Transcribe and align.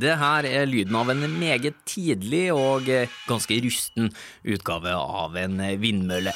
Det 0.00 0.16
her 0.16 0.46
er 0.48 0.68
lyden 0.70 0.96
av 0.96 1.10
en 1.12 1.26
meget 1.36 1.76
tidlig 1.88 2.46
og 2.54 2.88
eh, 2.88 3.10
ganske 3.28 3.58
rusten 3.66 4.08
utgave 4.48 4.94
av 4.96 5.36
en 5.36 5.60
vindmølle. 5.82 6.32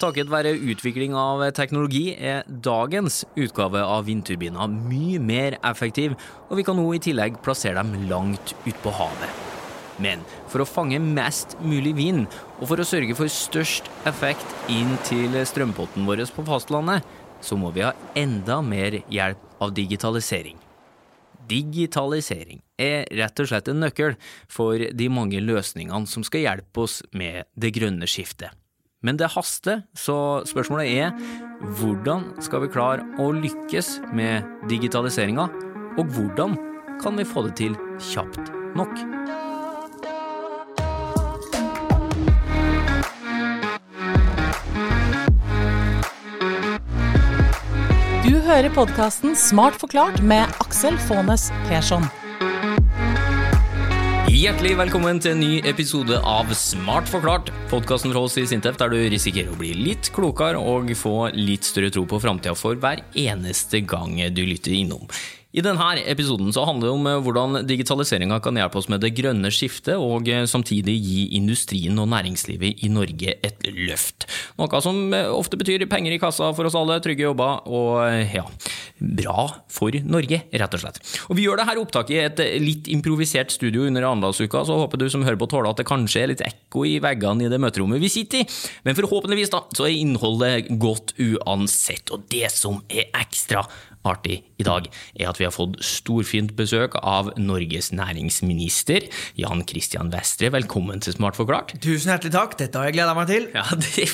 Takket 0.00 0.30
være 0.32 0.54
utvikling 0.56 1.12
av 1.18 1.42
teknologi 1.52 2.14
er 2.14 2.46
dagens 2.48 3.18
utgave 3.36 3.82
av 3.84 4.06
vindturbiner 4.06 4.70
mye 4.72 5.20
mer 5.20 5.58
effektiv, 5.60 6.14
og 6.48 6.56
vi 6.56 6.64
kan 6.64 6.78
nå 6.80 6.86
i 6.96 7.02
tillegg 7.04 7.36
plassere 7.44 7.82
dem 7.82 8.08
langt 8.08 8.54
utpå 8.64 8.94
havet. 8.96 9.42
Men 10.00 10.24
for 10.48 10.64
å 10.64 10.68
fange 10.68 11.02
mest 11.04 11.58
mulig 11.60 11.92
vind, 11.98 12.24
og 12.62 12.70
for 12.70 12.80
å 12.80 12.88
sørge 12.88 13.18
for 13.18 13.28
størst 13.28 13.92
effekt 14.08 14.56
inn 14.72 14.96
til 15.10 15.36
strømpotten 15.44 16.08
vår 16.08 16.24
på 16.32 16.46
fastlandet, 16.48 17.04
så 17.44 17.60
må 17.60 17.68
vi 17.76 17.84
ha 17.84 17.92
enda 18.16 18.62
mer 18.64 19.02
hjelp 19.12 19.60
av 19.60 19.76
digitalisering. 19.76 20.56
Digitalisering 21.50 22.62
er 22.80 23.08
rett 23.18 23.42
og 23.42 23.50
slett 23.50 23.68
en 23.70 23.82
nøkkel 23.82 24.16
for 24.50 24.78
de 24.78 25.10
mange 25.12 25.42
løsningene 25.42 26.08
som 26.10 26.24
skal 26.26 26.46
hjelpe 26.46 26.86
oss 26.86 27.00
med 27.10 27.48
det 27.58 27.74
grønne 27.76 28.08
skiftet. 28.10 28.54
Men 29.02 29.16
det 29.16 29.30
haster, 29.32 29.84
så 29.96 30.44
spørsmålet 30.48 30.90
er 30.92 31.14
hvordan 31.80 32.26
skal 32.44 32.66
vi 32.66 32.72
klare 32.72 33.06
å 33.20 33.30
lykkes 33.32 33.94
med 34.16 34.44
digitaliseringa, 34.68 35.48
og 35.96 36.12
hvordan 36.14 36.58
kan 37.00 37.16
vi 37.16 37.24
få 37.24 37.46
det 37.48 37.56
til 37.62 37.78
kjapt 38.12 38.52
nok? 38.76 38.92
Hører 48.50 48.72
podkasten 48.74 49.36
Smart 49.38 49.76
forklart 49.78 50.16
med 50.26 50.42
Aksel 50.58 50.96
Faanes 51.06 51.44
Persson. 51.68 52.02
Hjertelig 54.26 54.72
velkommen 54.80 55.20
til 55.22 55.36
en 55.36 55.42
ny 55.44 55.50
episode 55.70 56.18
av 56.26 56.50
Smart 56.58 57.06
forklart, 57.06 57.52
podkasten 57.70 58.10
fra 58.10 58.24
oss 58.26 58.34
i 58.40 58.46
Sintef 58.50 58.80
der 58.80 58.90
du 58.90 58.98
risikerer 59.12 59.52
å 59.54 59.58
bli 59.60 59.70
litt 59.78 60.10
klokere 60.16 60.58
og 60.58 60.90
få 60.98 61.28
litt 61.36 61.68
større 61.68 61.92
tro 61.94 62.02
på 62.10 62.18
framtida 62.22 62.56
for 62.58 62.80
hver 62.80 63.04
eneste 63.14 63.84
gang 63.86 64.18
du 64.34 64.42
lytter 64.42 64.74
innom. 64.80 65.06
I 65.50 65.62
denne 65.66 65.96
episoden 66.06 66.52
så 66.54 66.62
handler 66.62 66.86
det 66.86 66.94
om 66.94 67.06
eh, 67.10 67.20
hvordan 67.26 67.64
digitaliseringa 67.66 68.38
kan 68.42 68.58
hjelpe 68.58 68.78
oss 68.78 68.86
med 68.92 69.02
det 69.02 69.10
grønne 69.16 69.50
skiftet, 69.50 69.96
og 69.98 70.28
eh, 70.30 70.44
samtidig 70.46 70.94
gi 70.94 71.24
industrien 71.40 71.98
og 71.98 72.06
næringslivet 72.12 72.84
i 72.86 72.90
Norge 72.92 73.34
et 73.34 73.66
løft. 73.66 74.28
Noe 74.60 74.82
som 74.84 75.00
eh, 75.16 75.26
ofte 75.26 75.58
betyr 75.58 75.88
penger 75.90 76.14
i 76.14 76.20
kassa 76.22 76.52
for 76.54 76.70
oss 76.70 76.78
alle, 76.78 77.00
trygge 77.02 77.26
jobber 77.26 77.66
og 77.66 77.98
ja, 78.30 78.44
bra 79.00 79.48
for 79.72 79.98
Norge, 80.06 80.42
rett 80.54 80.78
og 80.78 80.84
slett. 80.84 81.02
Og 81.26 81.38
Vi 81.40 81.48
gjør 81.48 81.58
dette 81.58 81.78
opptaket 81.82 82.14
i 82.14 82.22
et 82.28 82.44
litt 82.62 82.90
improvisert 82.94 83.50
studio 83.50 83.88
under 83.90 84.06
Arendalsuka, 84.06 84.62
så 84.68 84.78
håper 84.84 85.02
du 85.02 85.08
som 85.10 85.26
hører 85.26 85.40
på 85.40 85.50
tåler 85.50 85.72
at 85.72 85.82
det 85.82 85.88
kanskje 85.90 86.22
er 86.22 86.34
litt 86.34 86.46
ekko 86.46 86.86
i 86.86 86.98
veggene 87.02 87.48
i 87.48 87.50
det 87.50 87.58
møterommet 87.58 88.02
vi 88.02 88.12
sitter 88.12 88.44
i. 88.44 88.48
Men 88.86 88.98
forhåpentligvis 88.98 89.50
da, 89.50 89.64
så 89.74 89.88
er 89.88 89.98
innholdet 89.98 90.70
godt 90.78 91.16
uansett, 91.18 92.14
og 92.14 92.28
det 92.30 92.52
som 92.54 92.84
er 92.86 93.10
ekstra 93.18 93.66
artig 94.08 94.40
i 94.60 94.64
dag, 94.64 94.86
er 95.18 95.28
at 95.30 95.40
vi 95.40 95.46
har 95.46 95.52
fått 95.54 95.78
storfint 95.84 96.54
besøk 96.56 96.96
av 97.00 97.30
Norges 97.40 97.90
næringsminister, 97.92 99.06
Jan 99.40 99.64
Christian 99.68 100.12
Vestre. 100.12 100.50
Velkommen 100.54 101.02
til 101.04 101.16
Smart 101.16 101.36
forklart. 101.38 101.74
Tusen 101.84 102.12
hjertelig 102.12 102.32
takk, 102.34 102.56
dette 102.60 102.80
har 102.80 102.88
jeg 102.88 102.96
gleda 102.96 103.16
meg 103.16 103.28
til. 103.30 103.48
Ja, 103.56 103.66
det, 103.82 104.06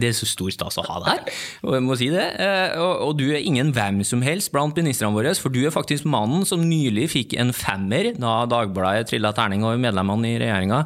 det, 0.00 0.10
er 0.10 0.16
så 0.16 0.28
stor 0.28 0.54
stas 0.54 0.80
å 0.80 0.86
ha 0.88 1.00
deg 1.04 1.10
her, 1.12 1.42
og 1.64 1.76
jeg 1.76 1.84
må 1.84 1.98
si 2.00 2.10
det. 2.14 2.26
Eh, 2.40 2.76
og, 2.80 2.94
og, 3.08 3.12
du 3.20 3.26
er 3.30 3.44
ingen 3.44 3.74
hvem 3.76 4.02
som 4.06 4.24
helst 4.24 4.52
blant 4.54 4.76
ministrene 4.80 5.16
våre, 5.16 5.34
for 5.40 5.52
du 5.52 5.60
er 5.64 5.74
faktisk 5.74 6.08
mannen 6.08 6.46
som 6.48 6.64
nylig 6.64 7.10
fikk 7.12 7.36
en 7.40 7.52
femmer 7.56 8.12
da 8.16 8.42
Dagbladet 8.48 9.10
trilla 9.10 9.32
terning 9.36 9.64
over 9.64 9.80
medlemmene 9.80 10.34
i 10.34 10.40
regjeringa. 10.40 10.84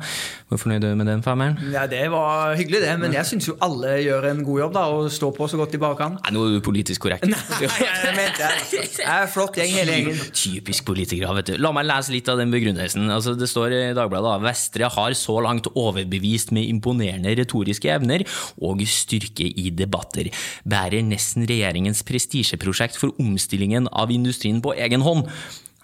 Hvor 0.49 0.61
fornøyd 0.63 0.81
er 0.81 0.95
du 0.95 0.97
med 0.97 1.09
den 1.11 1.21
femmeren? 1.25 1.59
Ja, 1.75 1.83
Det 1.91 2.07
var 2.09 2.55
hyggelig, 2.57 2.81
det, 2.81 2.93
men 3.01 3.13
jeg 3.13 3.29
syns 3.29 3.49
jo 3.51 3.57
alle 3.65 3.99
gjør 4.01 4.31
en 4.31 4.39
god 4.47 4.61
jobb 4.63 4.77
da, 4.79 4.85
og 4.95 5.11
står 5.13 5.35
på 5.37 5.49
så 5.53 5.61
godt 5.61 5.75
de 5.77 5.81
bare 5.83 5.99
kan. 5.99 6.17
Nei, 6.25 6.33
nå 6.33 6.45
er 6.47 6.55
du 6.57 6.65
politisk 6.65 7.05
korrekt. 7.05 7.27
Nei, 7.29 7.41
jeg 7.61 8.15
mente 8.17 8.49
jeg. 8.49 8.89
jeg 9.03 9.13
er 9.13 9.29
flott 9.29 9.61
gjeng, 9.61 9.75
hele 9.77 9.99
gjengen. 9.99 10.23
Typisk 10.33 10.89
politikere, 10.89 11.35
vet 11.37 11.53
du. 11.53 11.55
La 11.61 11.75
meg 11.77 11.85
lese 11.91 12.15
litt 12.17 12.33
av 12.33 12.41
den 12.41 12.55
begrunnelsen. 12.55 13.11
Altså, 13.13 13.37
det 13.37 13.51
står 13.53 13.77
i 13.77 13.83
Dagbladet 13.99 14.25
da, 14.31 14.41
Vestre 14.49 14.91
har 14.97 15.19
så 15.21 15.37
langt 15.45 15.69
overbevist 15.75 16.55
med 16.57 16.65
imponerende 16.73 17.37
retoriske 17.39 17.93
evner 17.99 18.25
og 18.65 18.81
styrke 18.89 19.47
i 19.53 19.69
debatter. 19.77 20.33
Bærer 20.69 21.05
nesten 21.05 21.45
regjeringens 21.49 22.01
prestisjeprosjekt 22.09 22.97
for 22.97 23.13
omstillingen 23.21 23.93
av 23.93 24.13
industrien 24.15 24.65
på 24.65 24.73
egen 24.81 25.05
hånd. 25.05 25.29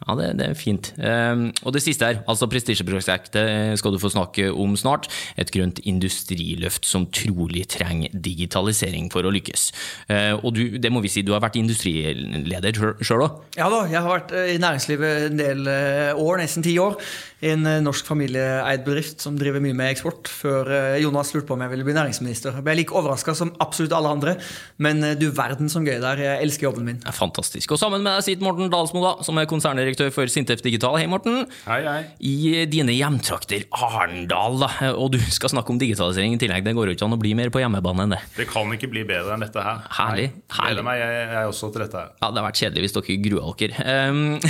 Ja, 0.04 0.16
det, 0.18 0.30
det, 0.38 0.48
er 0.50 0.58
fint. 0.58 0.92
Um, 0.98 1.46
og 1.64 1.74
det 1.76 1.82
siste 1.84 2.08
her, 2.08 2.22
altså 2.30 2.48
prestisjeprosjektet 2.50 3.40
eh, 3.40 3.74
skal 3.80 3.94
du 3.94 4.00
få 4.02 4.12
snakke 4.12 4.50
om 4.52 4.76
snart. 4.76 5.08
Et 5.40 5.50
grønt 5.54 5.80
industriløft 5.84 6.86
som 6.88 7.06
trolig 7.14 7.64
trenger 7.72 8.12
digitalisering 8.12 9.10
for 9.14 9.24
å 9.24 9.32
lykkes. 9.34 9.70
Uh, 10.10 10.34
og 10.40 10.52
du, 10.56 10.62
det 10.78 10.92
må 10.92 11.02
vi 11.04 11.12
si, 11.12 11.24
du 11.24 11.32
har 11.34 11.42
vært 11.44 11.58
industrileder 11.60 12.80
sjøl 13.04 13.26
òg? 13.26 13.40
Ja 13.58 13.70
da, 13.72 13.84
jeg 13.88 14.00
har 14.00 14.10
vært 14.10 14.34
i 14.54 14.58
næringslivet 14.60 15.28
en 15.30 15.40
del 15.40 15.68
år, 16.14 16.38
nesten 16.42 16.64
ti 16.64 16.74
år 16.80 16.98
I 17.44 17.52
en 17.52 17.66
eh, 17.68 17.80
norsk 17.84 18.06
familieeid 18.08 18.84
bedrift 18.86 19.22
som 19.24 19.36
driver 19.38 19.62
mye 19.62 19.76
med 19.76 19.92
eksport, 19.92 20.30
før 20.30 20.70
eh, 20.72 21.00
Jonas 21.02 21.32
lurte 21.34 21.48
på 21.50 21.56
om 21.56 21.64
jeg 21.64 21.72
ville 21.74 21.86
bli 21.86 21.96
næringsminister. 21.96 22.56
Jeg 22.56 22.64
ble 22.64 22.76
like 22.78 22.96
overraska 22.96 23.34
som 23.36 23.52
absolutt 23.62 23.94
alle 23.96 24.12
andre, 24.16 24.36
men 24.84 25.02
eh, 25.04 25.16
du 25.18 25.26
verden 25.34 25.68
som 25.72 25.84
gøy 25.84 25.98
der. 26.02 26.22
Jeg 26.24 26.46
elsker 26.46 26.68
jobben 26.68 26.88
min. 26.88 27.02
Det 27.02 27.10
er 27.10 27.16
fantastisk. 27.16 27.74
Og 27.74 27.80
sammen 27.80 28.04
med 28.04 28.14
deg 28.14 28.26
sitter 28.26 28.46
Morten 28.46 28.72
Dalsmo, 28.72 29.02
da, 29.04 29.14
som 29.26 29.40
er 29.40 29.50
konserndirektør 29.50 29.93
for 30.14 30.30
Sintef 30.30 30.62
Digital. 30.64 30.96
Hei, 30.98 31.06
Morten. 31.10 31.44
Hei, 31.66 31.80
hei. 31.84 32.00
I 32.24 32.64
dine 32.70 32.94
hjemtrakter 32.94 33.64
Arendal, 33.74 34.58
da, 34.62 34.70
og 34.92 35.12
du 35.14 35.18
skal 35.32 35.52
snakke 35.52 35.72
om 35.74 35.78
digitalisering 35.80 36.34
i 36.36 36.40
tillegg. 36.40 36.64
Det 36.66 36.74
går 36.76 36.90
jo 36.90 36.96
ikke 36.96 37.06
an 37.06 37.16
å 37.16 37.20
bli 37.20 37.34
mer 37.38 37.52
på 37.54 37.62
hjemmebane 37.62 38.06
enn 38.06 38.14
det. 38.16 38.20
Det 38.36 38.46
kan 38.50 38.70
ikke 38.74 38.90
bli 38.92 39.04
bedre 39.08 39.36
enn 39.36 39.44
dette 39.44 39.62
her. 39.64 39.84
Herlig. 39.98 40.28
Gleder 40.54 40.86
meg 40.86 41.00
jeg, 41.00 41.20
jeg 41.34 41.50
også 41.50 41.70
til 41.74 41.84
dette 41.84 42.00
her. 42.00 42.12
Ja, 42.20 42.30
Det 42.30 42.42
har 42.42 42.48
vært 42.48 42.60
kjedelig 42.62 42.84
hvis 42.86 42.96
dere 42.98 43.18
gruer 43.28 43.58
dere. 43.60 43.72
Um, 44.04 44.40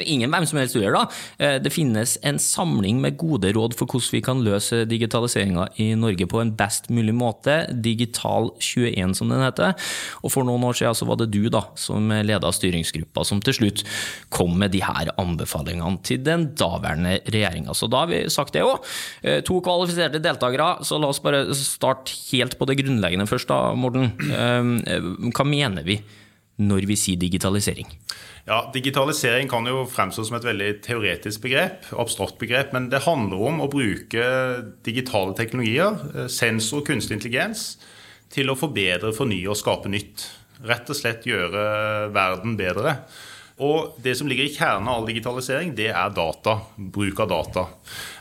ingen 0.00 0.32
hvem 0.32 0.44
som 0.48 0.58
helst 0.58 0.76
gjør 0.78 0.94
da. 0.96 1.02
Det 1.62 1.70
finnes 1.72 2.14
en 2.26 2.38
samling 2.42 3.00
med 3.02 3.18
gode 3.20 3.50
råd 3.54 3.74
for 3.78 3.90
hvordan 3.90 4.14
vi 4.16 4.22
kan 4.24 4.40
løse 4.44 4.82
digitaliseringa 4.88 5.66
i 5.82 5.90
Norge 5.98 6.26
på 6.30 6.40
en 6.42 6.52
best 6.56 6.88
mulig 6.92 7.14
måte. 7.16 7.60
Digital21, 7.84 9.14
som 9.18 9.30
den 9.30 9.44
heter. 9.44 9.76
Og 10.24 10.32
for 10.32 10.48
noen 10.48 10.64
år 10.66 10.78
siden 10.80 10.96
så 10.96 11.08
var 11.08 11.20
det 11.20 11.30
du 11.34 11.42
da, 11.52 11.64
som 11.78 12.10
leda 12.24 12.50
styringsgruppa, 12.54 13.24
som 13.26 13.42
til 13.44 13.56
slutt 13.60 13.84
kom 14.32 14.56
med 14.60 14.69
de 14.72 14.82
her 14.84 15.12
anbefalingene 15.20 16.00
til 16.06 16.22
den 16.26 16.50
daværende 16.58 17.18
regjeringa. 17.26 17.74
Så 17.76 17.90
da 17.90 18.04
har 18.04 18.12
vi 18.12 18.22
sagt 18.32 18.56
det 18.56 18.64
òg. 18.66 18.80
Eh, 19.22 19.42
to 19.46 19.60
kvalifiserte 19.64 20.22
deltakere, 20.22 20.84
så 20.86 21.00
la 21.00 21.10
oss 21.10 21.22
bare 21.24 21.46
starte 21.56 22.16
helt 22.30 22.58
på 22.58 22.68
det 22.70 22.80
grunnleggende 22.82 23.28
først, 23.30 23.50
da, 23.50 23.74
Morten. 23.78 24.12
Eh, 24.30 25.30
hva 25.30 25.46
mener 25.48 25.86
vi 25.86 26.00
når 26.60 26.84
vi 26.88 26.96
sier 26.98 27.20
digitalisering? 27.20 27.88
Ja, 28.48 28.64
Digitalisering 28.74 29.48
kan 29.50 29.66
jo 29.68 29.84
fremstå 29.88 30.24
som 30.26 30.38
et 30.38 30.46
veldig 30.48 30.70
teoretisk 30.84 31.44
begrep, 31.44 31.84
abstrakt 32.00 32.38
begrep, 32.40 32.72
men 32.74 32.88
det 32.92 33.04
handler 33.04 33.44
om 33.50 33.60
å 33.62 33.68
bruke 33.70 34.24
digitale 34.86 35.36
teknologier, 35.38 35.98
eh, 36.14 36.26
sensor 36.26 36.80
og 36.80 36.88
kunstig 36.88 37.18
intelligens, 37.18 37.76
til 38.30 38.50
å 38.50 38.58
forbedre, 38.58 39.12
fornye 39.12 39.48
og 39.50 39.58
skape 39.58 39.90
nytt. 39.90 40.28
Rett 40.66 40.88
og 40.90 40.96
slett 40.96 41.24
gjøre 41.24 42.12
verden 42.12 42.56
bedre. 42.56 42.98
Og 43.60 43.96
det 44.00 44.14
som 44.16 44.28
ligger 44.30 44.46
i 44.46 44.52
kjernen 44.54 44.88
av 44.88 45.00
all 45.00 45.08
digitalisering, 45.08 45.74
det 45.76 45.90
er 45.92 46.14
data. 46.16 46.56
Bruk 46.80 47.20
av 47.20 47.28
data. 47.28 47.64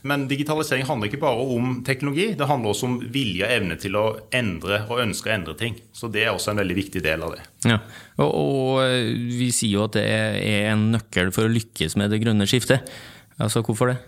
Men 0.03 0.25
digitalisering 0.27 0.83
handler 0.87 1.07
ikke 1.07 1.21
bare 1.21 1.45
om 1.55 1.77
teknologi, 1.87 2.33
det 2.35 2.47
handler 2.49 2.73
også 2.73 2.89
om 2.89 2.97
vilje 3.13 3.47
og 3.47 3.53
evne 3.55 3.77
til 3.79 3.95
å 3.95 4.05
endre 4.35 4.81
og 4.89 4.99
ønske 5.05 5.31
å 5.31 5.35
endre 5.37 5.55
ting. 5.59 5.79
Så 5.95 6.11
det 6.11 6.25
er 6.25 6.33
også 6.33 6.51
en 6.51 6.59
veldig 6.59 6.77
viktig 6.81 7.03
del 7.05 7.23
av 7.23 7.37
det. 7.37 7.45
Ja, 7.71 7.79
og, 8.19 8.29
og 8.29 8.83
eh, 8.83 9.13
vi 9.39 9.49
sier 9.55 9.77
jo 9.77 9.87
at 9.87 9.95
det 9.95 10.05
er 10.11 10.73
en 10.73 10.89
nøkkel 10.97 11.31
for 11.35 11.47
å 11.47 11.53
lykkes 11.55 11.95
med 11.99 12.11
det 12.11 12.21
grønne 12.23 12.47
skiftet. 12.49 12.91
Altså, 13.39 13.63
hvorfor 13.63 13.93
det? 13.93 13.99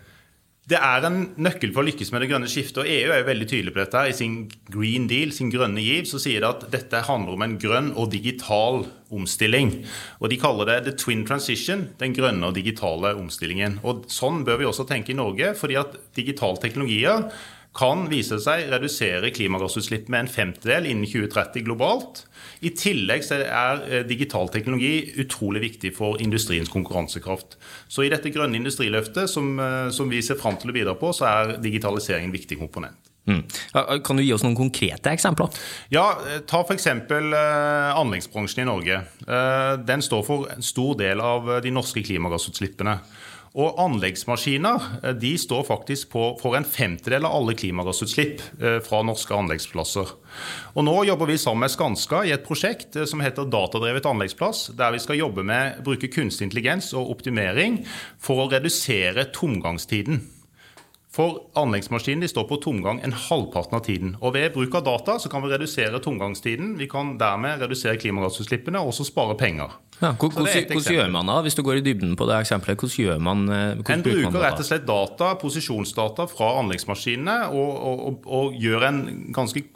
Det 0.71 0.79
er 0.79 1.03
en 1.03 1.17
nøkkel 1.41 1.73
for 1.75 1.83
å 1.83 1.87
lykkes 1.89 2.13
med 2.13 2.23
det 2.23 2.29
grønne 2.31 2.47
skiftet. 2.47 2.77
og 2.79 2.87
EU 2.87 3.11
er 3.11 3.19
jo 3.19 3.27
veldig 3.27 3.47
tydelig 3.49 3.73
på 3.75 3.81
dette. 3.81 4.03
I 4.07 4.15
sin 4.15 4.35
Green 4.71 5.07
Deal, 5.09 5.33
sin 5.35 5.51
grønne 5.51 5.83
giv, 5.83 6.05
så 6.07 6.21
sier 6.21 6.39
det 6.39 6.47
at 6.47 6.63
dette 6.71 7.01
handler 7.09 7.35
om 7.35 7.43
en 7.43 7.57
grønn 7.59 7.89
og 7.99 8.11
digital 8.13 8.85
omstilling. 9.11 9.73
Og 10.21 10.31
De 10.31 10.37
kaller 10.39 10.69
det 10.69 10.77
the 10.85 10.93
twin 10.95 11.25
transition, 11.27 11.89
den 11.99 12.15
grønne 12.15 12.47
og 12.47 12.55
digitale 12.55 13.11
omstillingen. 13.19 13.81
Og 13.83 14.05
Sånn 14.07 14.45
bør 14.47 14.61
vi 14.61 14.69
også 14.69 14.87
tenke 14.87 15.11
i 15.11 15.19
Norge, 15.19 15.51
fordi 15.59 15.75
at 15.75 15.97
digitale 16.15 16.61
teknologier 16.63 17.27
kan 17.75 18.07
vise 18.11 18.39
seg 18.39 18.71
redusere 18.71 19.31
klimagassutslipp 19.35 20.07
med 20.11 20.25
en 20.25 20.31
femtedel 20.31 20.87
innen 20.87 21.07
2030 21.07 21.67
globalt. 21.67 22.25
I 22.61 22.69
tillegg 22.77 23.25
er 23.33 23.79
eh, 23.87 24.03
digital 24.05 24.49
teknologi 24.53 25.11
utrolig 25.21 25.63
viktig 25.63 25.93
for 25.97 26.21
industriens 26.21 26.69
konkurransekraft. 26.69 27.57
Så 27.89 28.05
i 28.05 28.11
dette 28.13 28.29
grønne 28.33 28.59
industriløftet 28.59 29.31
som, 29.31 29.55
eh, 29.59 29.87
som 29.93 30.11
vi 30.11 30.21
ser 30.25 30.37
fram 30.37 30.59
til 30.61 30.69
å 30.69 30.75
bidra 30.75 30.93
på, 30.97 31.09
så 31.15 31.29
er 31.29 31.55
digitalisering 31.63 32.29
en 32.29 32.35
viktig 32.35 32.59
komponent. 32.61 33.09
Mm. 33.29 33.43
Kan 34.01 34.17
du 34.17 34.23
gi 34.23 34.31
oss 34.33 34.41
noen 34.41 34.57
konkrete 34.57 35.11
eksempler? 35.13 35.49
Ja, 35.93 36.05
eh, 36.25 36.39
Ta 36.49 36.61
f.eks. 36.61 36.87
anleggsbransjen 36.89 38.63
i 38.63 38.69
Norge. 38.69 39.01
Den 39.85 40.01
står 40.01 40.23
for 40.25 40.49
en 40.53 40.65
stor 40.65 40.95
del 41.01 41.21
av 41.21 41.49
de 41.61 41.73
norske 41.73 42.01
klimagassutslippene. 42.05 42.99
Og 43.51 43.75
anleggsmaskiner 43.83 44.85
eh, 45.01 45.15
de 45.19 45.33
står 45.39 45.65
faktisk 45.67 46.13
på, 46.13 46.23
for 46.39 46.55
en 46.55 46.67
femtedel 46.67 47.27
av 47.27 47.35
alle 47.35 47.55
klimagassutslipp 47.59 48.43
eh, 48.61 48.77
fra 48.85 49.01
norske 49.03 49.35
anleggsplasser. 49.35 50.13
Og 50.71 50.85
Nå 50.87 50.95
jobber 51.09 51.27
vi 51.27 51.39
sammen 51.41 51.65
med 51.65 51.73
Skanska 51.73 52.23
i 52.27 52.31
et 52.31 52.45
prosjekt 52.47 52.95
eh, 52.95 53.07
som 53.09 53.23
heter 53.23 53.49
Datadrevet 53.51 54.07
anleggsplass, 54.07 54.69
der 54.79 54.95
vi 54.95 55.03
skal 55.03 55.19
jobbe 55.19 55.43
med 55.43 55.81
å 55.81 55.89
bruke 55.89 56.11
kunstig 56.11 56.47
intelligens 56.47 56.93
og 56.95 57.11
optimering 57.17 57.81
for 58.21 58.45
å 58.45 58.51
redusere 58.53 59.27
tomgangstiden. 59.35 60.23
For 61.11 61.41
anleggsmaskinen 61.59 62.29
står 62.31 62.45
på 62.47 62.57
tomgang 62.63 63.01
en 63.03 63.11
halvparten 63.11 63.75
av 63.75 63.83
tiden. 63.83 64.13
Og 64.23 64.31
Ved 64.37 64.53
bruk 64.55 64.77
av 64.79 64.85
data 64.85 65.17
så 65.19 65.27
kan 65.31 65.43
vi 65.43 65.49
redusere 65.51 65.99
tomgangstiden. 65.99 66.77
Vi 66.79 66.87
kan 66.91 67.17
dermed 67.19 67.59
redusere 67.59 67.99
klimagassutslippene 67.99 68.79
og 68.79 68.93
også 68.93 69.09
spare 69.09 69.35
penger. 69.35 69.75
Ja, 69.99 70.13
hvordan, 70.15 70.47
hvordan 70.47 70.95
gjør 70.95 71.11
man 71.13 71.27
da, 71.29 71.35
hvis 71.45 71.57
du 71.59 71.61
går 71.67 71.81
i 71.81 71.83
dybden 71.85 72.15
på 72.17 72.25
det 72.29 72.39
eksempelet? 72.39 72.79
Hvordan 72.79 73.03
gjør 73.03 73.19
man 73.27 73.43
eh, 73.49 73.65
hvordan 73.75 73.99
En 73.99 74.05
bruker 74.07 74.39
rett 74.45 74.63
og 74.63 74.69
slett 74.69 74.87
data, 74.87 75.33
posisjonsdata 75.43 76.25
fra 76.31 76.55
anleggsmaskinene 76.63 77.37
og, 77.51 77.69
og, 77.75 78.01
og, 78.07 78.31
og 78.39 78.57
gjør 78.63 78.87
en 78.87 79.03
ganske 79.35 79.67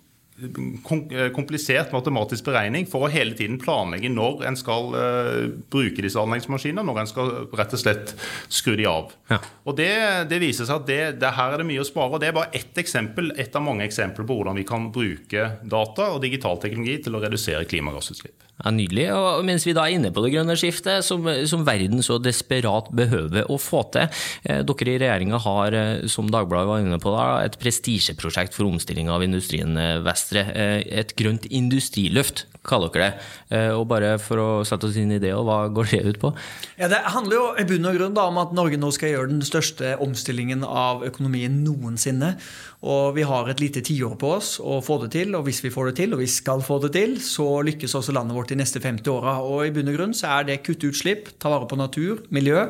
komplisert 1.35 1.93
matematisk 1.95 2.43
beregning 2.49 2.83
for 2.91 3.05
å 3.05 3.11
hele 3.11 3.37
tiden 3.37 3.55
planlegge 3.61 4.09
når 4.11 4.43
en 4.49 4.57
skal 4.59 4.89
uh, 4.91 5.45
bruke 5.71 6.03
disse 6.03 6.19
anleggsmaskinene, 6.19 6.83
når 6.83 6.99
en 7.01 7.09
skal 7.11 7.31
rett 7.55 7.75
og 7.77 7.79
slett 7.81 8.11
skru 8.51 8.75
de 8.75 8.87
av. 8.89 9.13
Ja. 9.31 9.39
Og 9.63 9.77
det, 9.79 9.93
det, 10.31 10.41
viser 10.43 10.67
seg 10.67 10.81
at 10.81 10.89
det, 10.89 10.99
det, 11.21 11.31
her 11.37 11.55
er 11.55 11.63
det 11.63 11.69
mye 11.69 11.85
å 11.85 11.87
spare. 11.87 12.17
og 12.17 12.23
Det 12.23 12.29
er 12.29 12.35
bare 12.35 12.51
ett 12.57 12.83
eksempel, 12.83 13.31
ett 13.39 13.55
av 13.55 13.63
mange 13.63 13.87
eksempler 13.87 14.27
på 14.27 14.39
hvordan 14.41 14.59
vi 14.59 14.67
kan 14.67 14.89
bruke 14.95 15.47
data 15.63 16.11
og 16.17 16.19
digital 16.25 16.59
teknologi 16.59 16.97
til 17.05 17.15
å 17.15 17.23
redusere 17.23 17.69
klimagassutslipp. 17.71 18.43
Ja, 18.63 18.71
Nydelig. 18.71 19.09
Og 19.11 19.43
mens 19.47 19.65
vi 19.67 19.73
da 19.75 19.83
er 19.83 19.97
inne 19.97 20.13
på 20.15 20.21
det 20.23 20.31
grønne 20.31 20.55
skiftet, 20.55 21.03
som, 21.03 21.27
som 21.49 21.65
verden 21.67 21.99
så 22.05 22.15
desperat 22.23 22.87
behøver 22.95 23.49
å 23.51 23.57
få 23.59 23.81
til. 23.91 24.07
Eh, 24.47 24.61
dere 24.63 24.93
i 24.93 24.99
regjeringa 25.01 25.41
har, 25.43 25.75
eh, 25.75 26.05
som 26.11 26.29
Dagbladet 26.31 26.69
var 26.69 26.83
inne 26.83 26.99
på, 27.03 27.11
da, 27.11 27.43
et 27.43 27.57
prestisjeprosjekt 27.59 28.55
for 28.55 28.69
omstilling 28.69 29.11
av 29.11 29.25
industrien 29.27 29.75
eh, 29.75 29.99
Vestre. 30.05 30.45
Et 30.55 31.11
grønt 31.19 31.49
industriløft, 31.51 32.45
kaller 32.65 32.93
dere 32.93 33.09
det. 33.11 33.59
Og 33.75 33.83
bare 33.89 34.15
for 34.23 34.41
å 34.41 34.47
sette 34.65 34.87
oss 34.87 34.95
inn 34.97 35.11
i 35.13 35.19
det, 35.21 35.33
og 35.35 35.45
hva 35.45 35.57
går 35.75 35.91
det 35.91 35.99
ut 36.07 36.21
på? 36.23 36.31
Ja, 36.79 36.87
Det 36.91 37.01
handler 37.11 37.35
jo 37.35 37.43
i 37.59 37.67
bunn 37.67 37.89
og 37.91 37.99
grunn 37.99 38.15
da, 38.15 38.29
om 38.31 38.39
at 38.41 38.55
Norge 38.55 38.79
nå 38.79 38.89
skal 38.95 39.11
gjøre 39.11 39.33
den 39.35 39.43
største 39.45 39.97
omstillingen 40.01 40.63
av 40.65 41.03
økonomien 41.05 41.59
noensinne. 41.67 42.35
Og 42.83 43.15
vi 43.15 43.23
har 43.25 43.47
et 43.49 43.61
lite 43.63 43.81
tiår 43.85 44.17
på 44.19 44.33
oss 44.35 44.55
å 44.59 44.81
få 44.83 44.97
det 45.05 45.11
til, 45.15 45.31
og 45.37 45.45
hvis 45.47 45.61
vi 45.63 45.71
får 45.73 45.89
det 45.89 45.95
til, 46.01 46.15
og 46.15 46.21
vi 46.21 46.27
skal 46.29 46.63
få 46.65 46.77
det 46.83 46.91
til, 46.97 47.15
så 47.23 47.47
lykkes 47.65 47.95
også 47.97 48.13
landet 48.15 48.35
vårt 48.37 48.51
de 48.51 48.57
neste 48.59 48.81
50 48.83 49.11
åra. 49.13 49.37
Og 49.45 49.63
i 49.65 49.71
bunn 49.73 49.89
og 49.91 49.97
grunn 49.97 50.15
så 50.17 50.33
er 50.35 50.49
det 50.49 50.59
kutte 50.65 50.91
utslipp, 50.91 51.31
ta 51.41 51.53
vare 51.53 51.69
på 51.71 51.79
natur, 51.79 52.25
miljø, 52.35 52.67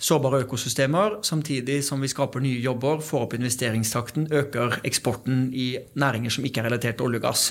sårbare 0.00 0.44
økosystemer, 0.46 1.18
samtidig 1.26 1.80
som 1.86 2.00
vi 2.00 2.12
skaper 2.12 2.44
nye 2.44 2.62
jobber, 2.62 3.02
får 3.04 3.26
opp 3.26 3.36
investeringstakten, 3.36 4.30
øker 4.30 4.80
eksporten 4.86 5.48
i 5.52 5.72
næringer 5.98 6.36
som 6.36 6.46
ikke 6.46 6.62
er 6.62 6.70
relatert 6.70 7.00
til 7.00 7.10
olje 7.10 7.20
og 7.20 7.26
gass. 7.28 7.46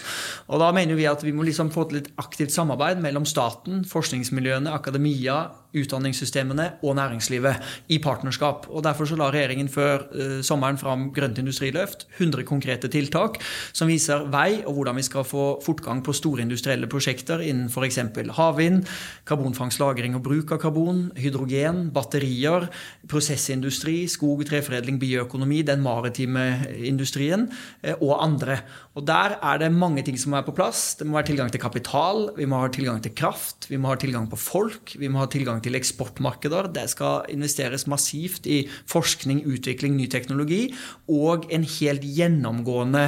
Og 0.48 0.63
da 0.63 0.72
mener 0.75 0.98
vi 0.98 1.10
at 1.10 1.25
vi 1.25 1.36
må 1.36 1.45
liksom 1.48 1.74
få 1.75 1.90
til 1.90 2.02
et 2.02 2.12
aktivt 2.22 2.56
samarbeid 2.56 3.04
mellom 3.04 3.28
staten, 3.28 3.84
forskningsmiljøene, 3.90 4.72
akademia, 4.72 5.44
utdanningssystemene 5.75 6.66
og 6.83 6.95
næringslivet 6.98 7.89
i 7.94 8.00
partnerskap. 8.01 8.66
Og 8.69 8.83
Derfor 8.83 9.06
så 9.06 9.18
la 9.19 9.30
regjeringen 9.30 9.69
før 9.69 10.07
eh, 10.10 10.39
sommeren 10.45 10.80
fram 10.81 11.10
Grønt 11.13 11.38
industriløft 11.38 12.07
100 12.18 12.44
konkrete 12.48 12.89
tiltak 12.89 13.38
som 13.74 13.89
viser 13.92 14.25
vei 14.31 14.63
og 14.66 14.74
hvordan 14.80 14.98
vi 14.98 15.06
skal 15.06 15.27
få 15.27 15.45
fortgang 15.66 16.01
på 16.06 16.16
store 16.16 16.42
industrielle 16.45 16.89
prosjekter 16.89 17.44
innen 17.45 17.69
f.eks. 17.69 18.00
havvind, 18.38 18.86
karbonfangst, 19.30 19.80
lagring 19.80 20.18
og 20.18 20.24
bruk 20.25 20.54
av 20.56 20.62
karbon, 20.63 21.10
hydrogen, 21.19 21.89
batterier, 21.94 22.69
prosessindustri, 23.10 24.07
skog, 24.10 24.45
treforedling, 24.50 25.00
bioøkonomi, 25.01 25.62
den 25.68 25.83
maritime 25.86 26.48
industrien 26.81 27.48
eh, 27.83 27.95
og 28.00 28.18
andre. 28.24 28.62
Og 29.00 29.06
Der 29.07 29.38
er 29.40 29.60
det 29.62 29.69
mange 29.72 30.04
ting 30.04 30.18
som 30.19 30.34
er 30.36 30.44
på 30.44 30.51
plass. 30.51 30.98
Det 31.00 31.06
må 31.07 31.16
være 31.16 31.30
tilgang 31.30 31.51
til 31.54 31.62
kapital, 31.63 32.25
vi 32.36 32.44
må 32.50 32.60
ha 32.60 32.68
tilgang 32.68 33.00
til 33.00 33.13
kraft, 33.16 33.69
vi 33.72 33.78
må 33.80 33.94
ha 33.94 33.96
tilgang 33.96 34.25
på 34.28 34.36
folk, 34.36 34.92
vi 35.00 35.07
må 35.07 35.22
ha 35.22 35.28
tilgang 35.31 35.62
til 35.63 35.78
eksportmarkeder. 35.80 36.68
Det 36.75 36.84
skal 36.92 37.24
investeres 37.31 37.88
massivt 37.88 38.50
i 38.51 38.66
forskning, 38.92 39.46
utvikling, 39.48 39.96
ny 39.96 40.10
teknologi 40.12 40.74
og 41.07 41.48
en 41.48 41.63
helt 41.63 42.04
gjennomgående 42.04 43.06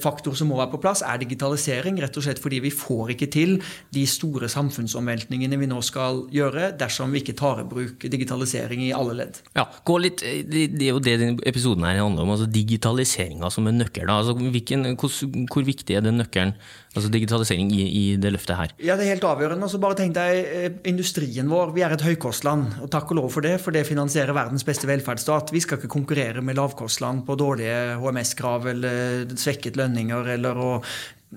faktor 0.00 0.36
som 0.38 0.50
må 0.50 0.58
være 0.60 0.72
på 0.74 0.80
plass, 0.82 1.02
er 1.06 1.20
digitalisering. 1.22 2.00
Rett 2.02 2.16
og 2.16 2.26
slett 2.26 2.40
fordi 2.42 2.60
vi 2.64 2.72
får 2.74 3.14
ikke 3.14 3.30
til 3.32 3.56
de 3.94 4.04
store 4.08 4.50
samfunnsomveltningene 4.52 5.58
vi 5.60 5.68
nå 5.70 5.80
skal 5.86 6.24
gjøre, 6.32 6.72
dersom 6.80 7.14
vi 7.14 7.22
ikke 7.24 7.36
tar 7.38 7.62
i 7.62 7.68
bruk 7.68 8.06
digitalisering 8.10 8.84
i 8.86 8.92
alle 8.96 9.16
ledd. 9.22 9.40
Ja, 9.56 9.66
litt, 10.00 10.22
eh, 10.22 10.42
Det 10.50 10.82
er 10.82 10.92
jo 10.94 10.98
det 10.98 11.18
denne 11.20 11.46
episoden 11.46 11.84
her 11.84 12.00
handler 12.00 12.22
om, 12.22 12.30
altså 12.30 12.50
digitaliseringa 12.50 13.50
som 13.50 13.66
en 13.66 13.78
nøkkel. 13.78 14.08
Altså, 14.08 14.34
hvor, 14.34 15.64
viktig 15.64 15.96
er 15.96 16.00
den 16.00 16.20
nøkkelen, 16.20 16.54
altså 16.94 17.10
digitalisering, 17.12 17.70
i, 17.74 17.84
i, 17.86 18.04
det 18.20 18.32
løftet 18.34 18.58
her? 18.58 18.74
Ja, 18.82 18.96
Det 18.98 19.06
er 19.06 19.14
helt 19.14 19.26
avgjørende. 19.26 19.66
Og 19.66 19.72
så 19.72 19.80
bare 19.82 19.98
tenk 19.98 20.16
deg 20.16 20.40
eh, 20.40 20.68
industrien 20.90 21.50
vår. 21.50 21.74
Vi 21.76 21.84
er 21.86 21.94
et 21.94 22.04
høykostland, 22.06 22.80
og 22.82 22.90
takk 22.92 23.12
og 23.12 23.20
lov 23.22 23.30
for 23.36 23.46
det, 23.46 23.56
for 23.62 23.76
det 23.76 23.86
finansierer 23.88 24.36
verdens 24.36 24.66
beste 24.66 24.90
velferdsstat. 24.90 25.54
Vi 25.54 25.62
skal 25.62 25.78
ikke 25.78 25.92
konkurrere 25.92 26.42
med 26.44 26.58
lavkostland 26.58 27.24
på 27.28 27.38
dårlige 27.38 27.96
HMS-krav 28.02 28.68
eller 28.74 29.34
svekket 29.38 29.78
lønninger 29.80 30.34
eller 30.36 30.60
å 30.60 30.70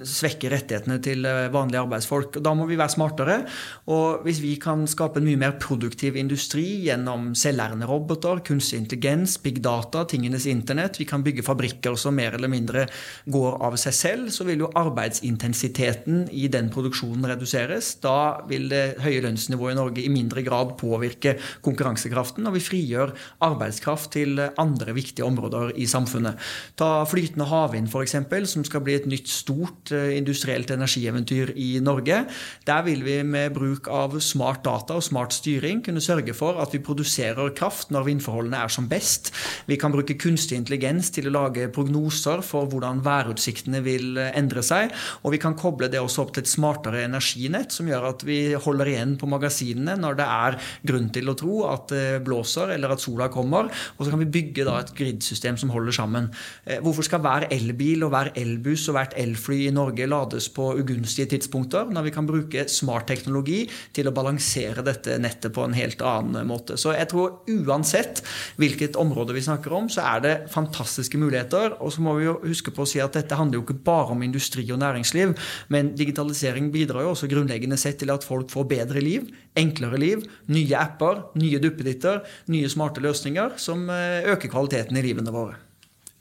svekke 0.02 0.50
rettighetene 0.50 0.98
til 1.06 1.26
eh, 1.30 1.52
vanlige 1.54 1.84
arbeidsfolk. 1.84 2.40
Da 2.42 2.54
må 2.58 2.66
vi 2.70 2.78
være 2.80 2.96
smartere. 2.96 3.36
Og 3.94 4.24
hvis 4.26 4.40
vi 4.42 4.56
kan 4.62 4.88
skape 4.90 5.22
en 5.22 5.28
mye 5.28 5.40
mer 5.40 5.54
produktiv 5.62 6.18
industri 6.18 6.66
gjennom 6.88 7.32
selvlærende 7.38 7.86
roboter, 7.90 8.42
kunstig 8.46 8.80
intelligens, 8.82 9.38
big 9.44 9.62
data, 9.64 10.04
tingenes 10.10 10.48
internett, 10.50 10.98
vi 10.98 11.08
kan 11.10 11.26
bygge 11.26 11.46
fabrikker 11.46 11.98
som 12.00 12.18
mer 12.18 12.34
eller 12.38 12.50
mindre 12.50 12.88
går 13.30 13.60
av 13.62 13.78
seg 13.82 13.98
selv, 13.98 14.32
så 14.34 14.48
vil 14.48 14.66
jo 14.66 14.72
arbeidsintensiteten 14.80 16.26
i 16.34 16.48
den 16.50 16.72
produksjonen 16.74 17.30
reduseres. 17.30 17.94
Da 18.02 18.42
vil 18.50 18.66
det 18.74 18.98
høye 19.04 19.22
lønnsnivået 19.28 19.76
i 19.76 19.80
Norge 19.82 20.02
i 20.02 20.12
mindre 20.14 20.42
grad 20.46 20.74
påvirke 20.82 21.36
konkurransekraften, 21.66 22.50
og 22.50 22.58
vi 22.58 22.66
frigjør 22.66 23.14
arbeidskraft 23.46 24.16
til 24.18 24.42
andre 24.42 24.98
viktige 24.98 25.28
områder 25.28 25.76
i 25.78 25.86
samfunnet. 25.90 26.42
Ta 26.80 27.04
flytende 27.10 27.46
havvind, 27.52 27.94
f.eks., 27.94 28.18
som 28.50 28.66
skal 28.66 28.82
bli 28.86 28.98
et 28.98 29.08
nytt 29.10 29.30
stort 29.30 29.83
stort 29.84 29.92
eh, 29.92 30.18
industrielt 30.18 30.72
energieventyr 30.72 31.54
i 31.56 31.80
Norge. 31.82 32.26
Der 32.66 32.84
vil 32.84 33.04
vi 33.04 33.24
med 33.24 33.54
bruk 33.54 33.88
av 33.88 34.20
smart 34.20 34.64
data 34.64 34.96
og 34.96 35.04
smart 35.04 35.34
styring 35.34 35.84
kunne 35.84 36.02
sørge 36.02 36.34
for 36.34 36.60
at 36.62 36.74
vi 36.74 36.80
produserer 36.80 37.54
kraft 37.56 37.92
når 37.92 38.08
vindforholdene 38.08 38.64
er 38.64 38.70
som 38.70 38.88
best. 38.88 39.34
Vi 39.68 39.78
kan 39.78 39.92
bruke 39.92 40.18
kunstig 40.18 40.58
intelligens 40.58 41.12
til 41.12 41.28
å 41.28 41.34
lage 41.34 41.70
prognoser 41.70 42.42
for 42.42 42.68
hvordan 42.68 43.04
værutsiktene 43.04 43.84
vil 43.84 44.18
eh, 44.18 44.32
endre 44.38 44.64
seg. 44.64 44.92
Og 45.24 45.34
vi 45.34 45.42
kan 45.42 45.56
koble 45.56 45.90
det 45.90 46.02
også 46.02 46.24
opp 46.24 46.34
til 46.34 46.44
et 46.44 46.52
smartere 46.52 47.04
energinett, 47.04 47.72
som 47.72 47.88
gjør 47.88 48.10
at 48.14 48.24
vi 48.24 48.54
holder 48.54 48.92
igjen 48.92 49.18
på 49.18 49.30
magasinene 49.30 49.98
når 50.00 50.20
det 50.20 50.28
er 50.28 50.60
grunn 50.88 51.10
til 51.14 51.30
å 51.30 51.38
tro 51.38 51.64
at 51.70 51.90
det 51.92 52.24
blåser 52.26 52.74
eller 52.76 52.94
at 52.94 53.04
sola 53.04 53.30
kommer. 53.32 53.70
Og 53.98 54.06
så 54.06 54.14
kan 54.14 54.22
vi 54.22 54.32
bygge 54.32 54.64
et 54.64 54.94
gridsystem 54.96 55.58
som 55.60 55.72
holder 55.74 55.96
sammen. 55.96 56.30
Eh, 56.66 56.80
hvorfor 56.84 57.06
skal 57.06 57.22
hver 57.24 57.48
elbil 57.54 58.06
og 58.06 58.14
hver 58.14 58.32
elbuss 58.40 58.88
og 58.90 58.98
hvert 58.98 59.18
elfly 59.20 59.64
i 59.68 59.73
Norge 59.76 60.08
lades 60.10 60.50
på 60.54 60.70
ugunstige 60.80 61.30
tidspunkter, 61.34 61.90
når 61.94 62.08
vi 62.08 62.14
kan 62.16 62.28
bruke 62.30 62.66
smart 62.72 63.08
teknologi 63.12 63.64
til 63.96 64.10
å 64.10 64.16
balansere 64.16 64.86
dette 64.86 65.18
nettet 65.22 65.54
på 65.56 65.66
en 65.66 65.76
helt 65.78 66.02
annen 66.06 66.48
måte. 66.50 66.78
Så 66.80 66.94
jeg 66.96 67.10
tror 67.12 67.42
uansett 67.50 68.24
hvilket 68.62 68.98
område 69.00 69.36
vi 69.36 69.44
snakker 69.46 69.74
om, 69.76 69.90
så 69.92 70.06
er 70.14 70.24
det 70.24 70.36
fantastiske 70.54 71.20
muligheter. 71.20 71.78
Og 71.84 71.96
så 71.96 72.04
må 72.06 72.16
vi 72.20 72.28
jo 72.28 72.38
huske 72.46 72.74
på 72.74 72.86
å 72.86 72.90
si 72.90 73.02
at 73.04 73.18
dette 73.18 73.38
handler 73.40 73.60
jo 73.60 73.66
ikke 73.68 73.82
bare 73.86 74.14
om 74.16 74.24
industri 74.26 74.66
og 74.72 74.82
næringsliv, 74.84 75.36
men 75.74 75.94
digitalisering 75.98 76.72
bidrar 76.74 77.06
jo 77.06 77.14
også 77.14 77.30
grunnleggende 77.32 77.80
sett 77.80 78.00
til 78.02 78.14
at 78.14 78.26
folk 78.28 78.52
får 78.54 78.70
bedre 78.70 79.04
liv, 79.04 79.28
enklere 79.60 80.00
liv, 80.02 80.24
nye 80.54 80.80
apper, 80.80 81.28
nye 81.40 81.62
duppeditter, 81.64 82.24
nye 82.54 82.72
smarte 82.72 83.04
løsninger 83.04 83.60
som 83.62 83.86
eh, 83.94 84.26
øker 84.34 84.52
kvaliteten 84.52 84.98
i 85.00 85.06
livene 85.06 85.34
våre. 85.34 85.60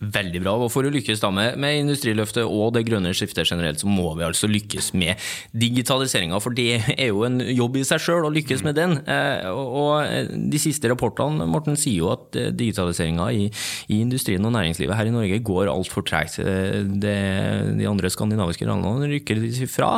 Veldig 0.02 0.40
bra. 0.42 0.56
og 0.58 0.70
For 0.74 0.86
å 0.86 0.90
lykkes 0.90 1.20
da 1.22 1.30
med, 1.34 1.56
med 1.62 1.78
industriløftet 1.84 2.42
og 2.42 2.72
det 2.74 2.84
grønne 2.88 3.12
skiftet 3.14 3.46
generelt, 3.46 3.78
så 3.82 3.90
må 3.90 4.10
vi 4.18 4.26
altså 4.26 4.50
lykkes 4.50 4.90
med 4.98 5.20
digitaliseringa. 5.54 6.40
For 6.42 6.56
det 6.56 6.80
er 6.96 7.12
jo 7.12 7.22
en 7.28 7.38
jobb 7.44 7.78
i 7.78 7.84
seg 7.86 8.02
sjøl 8.02 8.26
å 8.26 8.32
lykkes 8.34 8.64
med 8.66 8.78
den. 8.80 8.96
Eh, 9.06 9.46
og 9.52 10.02
eh, 10.02 10.32
De 10.52 10.62
siste 10.62 10.90
rapportene 10.90 11.46
Morten, 11.46 11.78
sier 11.78 12.02
jo 12.02 12.10
at 12.16 12.34
eh, 12.38 12.50
digitaliseringa 12.50 13.28
i, 13.30 13.46
i, 13.86 14.00
industrien 14.02 14.42
og 14.48 14.54
næringslivet 14.56 14.98
her 14.98 15.08
i 15.08 15.14
Norge 15.14 15.38
går 15.46 15.70
altfor 15.70 16.06
tregt. 16.08 16.40
De 16.42 17.86
andre 17.88 18.10
skandinaviske 18.10 18.66
landene 18.66 19.10
rykker 19.14 19.40
fra. 19.70 19.94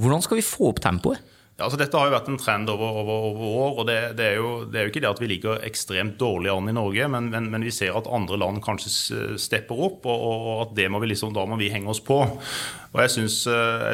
Hvordan 0.00 0.24
skal 0.24 0.40
vi 0.40 0.46
få 0.46 0.72
opp 0.72 0.80
tempoet? 0.84 1.33
Ja, 1.54 1.68
altså 1.68 1.78
Dette 1.78 1.94
har 1.94 2.08
jo 2.08 2.14
vært 2.16 2.28
en 2.32 2.38
trend 2.40 2.70
over, 2.72 2.96
over, 2.98 3.26
over 3.28 3.52
år. 3.62 3.76
og 3.78 3.84
det, 3.86 3.98
det, 4.18 4.24
er 4.26 4.40
jo, 4.40 4.48
det, 4.66 4.78
er 4.78 4.88
jo, 4.88 4.90
ikke 4.90 5.02
det 5.04 5.10
at 5.12 5.20
vi 5.22 5.28
ligger 5.30 5.62
ekstremt 5.62 6.16
dårlig 6.18 6.50
an 6.50 6.72
i 6.72 6.74
Norge, 6.74 7.06
men, 7.14 7.28
men, 7.30 7.46
men 7.52 7.62
vi 7.62 7.70
ser 7.74 7.94
at 7.94 8.10
andre 8.10 8.40
land 8.42 8.58
kanskje 8.64 9.36
stepper 9.38 9.84
opp, 9.86 10.08
og, 10.10 10.26
og 10.34 10.64
at 10.64 10.82
må 10.90 10.98
liksom, 11.06 11.30
da 11.36 11.46
må 11.46 11.60
vi 11.60 11.70
henge 11.70 11.92
oss 11.94 12.02
på. 12.02 12.18
Og 12.26 13.00
Jeg 13.04 13.14
syns, 13.14 13.38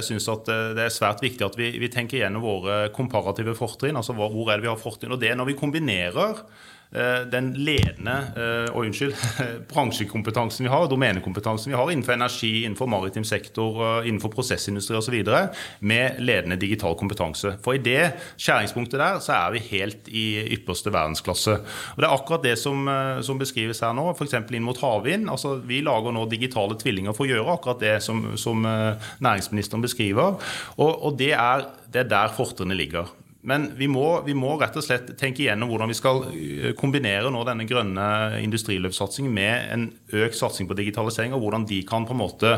syns 0.09 0.33
at 0.33 0.49
det 0.77 0.87
er 0.87 0.97
svært 0.97 1.21
viktig 1.21 1.45
at 1.45 1.61
vi, 1.61 1.75
vi 1.85 1.93
tenker 1.93 2.23
gjennom 2.23 2.49
våre 2.49 2.83
komparative 2.97 3.53
fortrinn. 3.59 4.01
altså 4.01 4.17
Hvor 4.17 4.49
er 4.49 4.57
det 4.57 4.65
vi 4.65 4.73
har 4.73 4.81
fortrinn? 4.81 5.13
Og 5.13 5.21
det 5.21 5.29
er 5.29 5.37
når 5.37 5.53
vi 5.53 5.61
kombinerer 5.61 6.41
Eh, 6.41 6.80
den 7.31 7.53
ledende 7.55 8.15
eh, 8.35 8.73
og 8.73 8.83
unnskyld, 8.83 9.15
bransjekompetansen 9.73 10.67
vi 10.67 10.73
har, 10.73 10.89
domenekompetansen 10.91 11.71
vi 11.71 11.77
har 11.79 11.91
innenfor 11.93 12.17
energi, 12.17 12.65
innenfor 12.65 12.91
maritim 12.91 13.27
sektor, 13.27 13.79
eh, 13.85 14.09
innenfor 14.11 14.33
prosessindustri 14.35 14.99
osv., 14.99 15.19
med 15.87 16.19
ledende 16.19 16.59
digital 16.59 16.97
kompetanse. 16.99 17.55
For 17.63 17.79
i 17.79 17.83
det 17.85 18.13
skjæringspunktet 18.35 18.99
der 18.99 19.21
så 19.23 19.37
er 19.37 19.55
vi 19.55 19.63
helt 19.71 20.11
i 20.11 20.25
ypperste 20.57 20.91
verdensklasse. 20.91 21.57
Og 21.95 22.03
Det 22.03 22.09
er 22.09 22.17
akkurat 22.17 22.45
det 22.49 22.57
som, 22.59 22.89
som 23.23 23.39
beskrives 23.39 23.85
her 23.85 23.95
nå, 23.95 24.09
f.eks. 24.17 24.35
inn 24.51 24.67
mot 24.67 24.79
havvind. 24.81 25.31
Altså, 25.31 25.57
vi 25.63 25.83
lager 25.87 26.15
nå 26.17 26.27
digitale 26.31 26.79
tvillinger 26.81 27.15
for 27.15 27.29
å 27.29 27.31
gjøre 27.31 27.55
akkurat 27.55 27.81
det 27.83 27.97
som, 28.03 28.33
som 28.41 28.65
næringsministeren 28.65 29.85
beskriver. 29.85 30.41
Og, 30.77 30.91
og 30.91 31.19
det, 31.21 31.33
er, 31.39 31.69
det 31.93 32.05
er 32.05 32.13
der 32.17 32.35
fortrinnet 32.35 32.81
ligger. 32.81 33.11
Men 33.41 33.71
vi 33.77 33.87
må, 33.89 34.05
vi 34.27 34.35
må, 34.37 34.53
rett 34.61 34.75
og 34.77 34.85
slett 34.85 35.15
tenke 35.21 35.41
igjennom 35.45 35.71
hvordan 35.71 35.89
vi 35.89 35.97
skal 35.97 36.19
eh, 36.29 36.73
kombinere 36.77 37.31
nå 37.33 37.41
denne 37.49 37.65
grønne 37.69 38.09
industriløpssatsingen 38.43 39.33
med 39.33 39.71
en 39.73 39.87
økt 40.27 40.37
satsing 40.37 40.69
på 40.69 40.77
digitalisering, 40.77 41.33
og 41.33 41.41
hvordan 41.47 41.65
de 41.71 41.81
kan 41.89 42.05
på 42.09 42.13
en 42.17 42.21
måte 42.21 42.53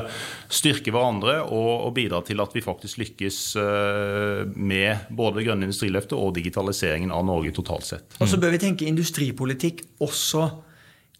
styrke 0.51 0.95
hverandre 0.95 1.39
og, 1.45 1.71
og 1.87 1.95
bidra 1.99 2.23
til 2.27 2.43
at 2.43 2.57
vi 2.57 2.65
faktisk 2.65 2.99
lykkes 3.05 3.39
eh, 3.63 4.43
med 4.59 5.07
både 5.15 5.39
det 5.39 5.47
grønne 5.51 5.71
industriløftet 5.71 6.19
og 6.19 6.35
digitaliseringen 6.41 7.15
av 7.15 7.29
Norge 7.31 7.55
totalt 7.55 7.87
sett. 7.93 8.19
Og 8.19 8.31
så 8.31 8.43
bør 8.43 8.57
vi 8.57 8.65
tenke 8.67 8.91
industripolitikk 8.91 9.87
også 10.03 10.49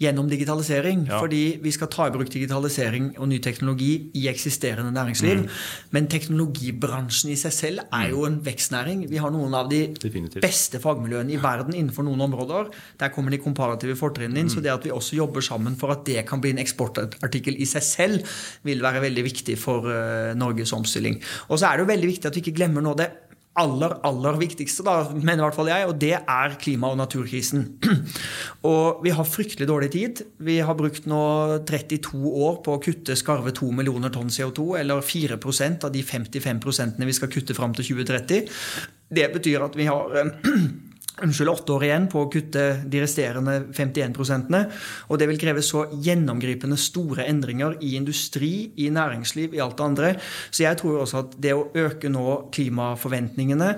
gjennom 0.03 0.29
digitalisering. 0.31 1.07
Ja. 1.09 1.21
Fordi 1.23 1.43
vi 1.63 1.73
skal 1.75 1.91
ta 1.93 2.09
i 2.09 2.15
bruk 2.15 2.31
digitalisering 2.33 3.13
og 3.19 3.31
ny 3.31 3.39
teknologi 3.43 3.93
i 4.19 4.27
eksisterende 4.31 4.93
næringsliv. 4.95 5.45
Mm. 5.45 5.63
Men 5.95 6.09
teknologibransjen 6.13 7.33
i 7.33 7.39
seg 7.41 7.55
selv 7.57 7.85
er 7.87 8.11
jo 8.13 8.27
en 8.29 8.41
vekstnæring. 8.45 9.07
Vi 9.11 9.21
har 9.23 9.33
noen 9.35 9.55
av 9.59 9.71
de 9.71 9.85
Definitivt. 10.03 10.43
beste 10.45 10.81
fagmiljøene 10.83 11.37
i 11.37 11.41
verden 11.43 11.77
innenfor 11.79 12.07
noen 12.07 12.27
områder. 12.29 12.73
Der 13.01 13.13
kommer 13.15 13.35
de 13.35 13.43
komparative 13.43 13.97
fortrinnene 13.99 14.43
inn. 14.45 14.51
Mm. 14.51 14.55
Så 14.57 14.65
det 14.65 14.75
at 14.75 14.87
vi 14.87 14.95
også 14.95 15.19
jobber 15.19 15.45
sammen 15.45 15.79
for 15.79 15.95
at 15.95 16.05
det 16.09 16.27
kan 16.29 16.43
bli 16.43 16.55
en 16.55 16.63
eksportartikkel 16.63 17.59
i 17.63 17.69
seg 17.69 17.87
selv, 17.87 18.39
vil 18.67 18.83
være 18.83 19.05
veldig 19.07 19.27
viktig 19.27 19.59
for 19.61 19.87
uh, 19.89 20.33
Norges 20.39 20.75
omstilling. 20.77 21.21
Og 21.49 21.61
så 21.61 21.69
er 21.69 21.79
det 21.79 21.87
jo 21.87 21.93
veldig 21.93 22.11
viktig 22.15 22.31
at 22.31 22.39
vi 22.39 22.45
ikke 22.45 22.59
glemmer 22.63 22.85
nå 22.85 22.97
det 22.99 23.11
aller, 23.61 23.95
aller 24.07 24.39
viktigste, 24.41 24.85
da, 24.87 24.95
mener 25.13 25.43
i 25.43 25.45
hvert 25.45 25.57
fall 25.59 25.69
jeg, 25.69 25.89
og 25.89 25.99
det 26.01 26.15
er 26.17 26.55
klima- 26.61 26.93
og 26.93 26.99
naturkrisen. 27.01 27.67
Og 28.63 29.03
vi 29.03 29.11
har 29.11 29.27
fryktelig 29.27 29.67
dårlig 29.67 29.89
tid. 29.97 30.21
Vi 30.47 30.61
har 30.63 30.77
brukt 30.79 31.09
nå 31.11 31.23
32 31.67 32.31
år 32.47 32.61
på 32.63 32.77
å 32.77 32.81
kutte 32.83 33.17
skarve 33.19 33.51
2 33.57 33.73
millioner 33.75 34.13
tonn 34.15 34.31
CO2, 34.31 34.69
eller 34.79 35.03
4% 35.03 35.89
av 35.89 35.93
de 35.93 36.05
55 36.07 36.63
vi 37.03 37.17
skal 37.17 37.33
kutte 37.33 37.57
fram 37.59 37.75
til 37.75 37.91
2030. 37.91 38.47
Det 39.13 39.29
betyr 39.35 39.67
at 39.67 39.77
vi 39.77 39.89
har 39.91 40.15
unnskyld, 41.23 41.51
åtte 41.53 41.75
år 41.77 41.87
igjen 41.87 42.09
på 42.13 42.25
å 42.25 42.31
kutte 42.33 42.65
de 42.89 43.03
resterende 43.03 43.59
51 43.73 44.15
prosentene. 44.17 44.65
Og 45.09 45.21
det 45.21 45.29
vil 45.31 45.41
kreve 45.41 45.65
så 45.65 45.85
gjennomgripende 45.93 46.79
store 46.81 47.27
endringer 47.31 47.79
i 47.85 47.95
industri, 47.99 48.73
i 48.83 48.89
næringsliv, 48.93 49.57
i 49.57 49.63
alt 49.63 49.79
det 49.79 49.87
andre. 49.87 50.13
Så 50.51 50.65
jeg 50.67 50.81
tror 50.81 51.03
også 51.03 51.23
at 51.25 51.37
det 51.43 51.55
å 51.57 51.69
øke 51.79 52.11
nå 52.13 52.27
klimaforventningene, 52.55 53.73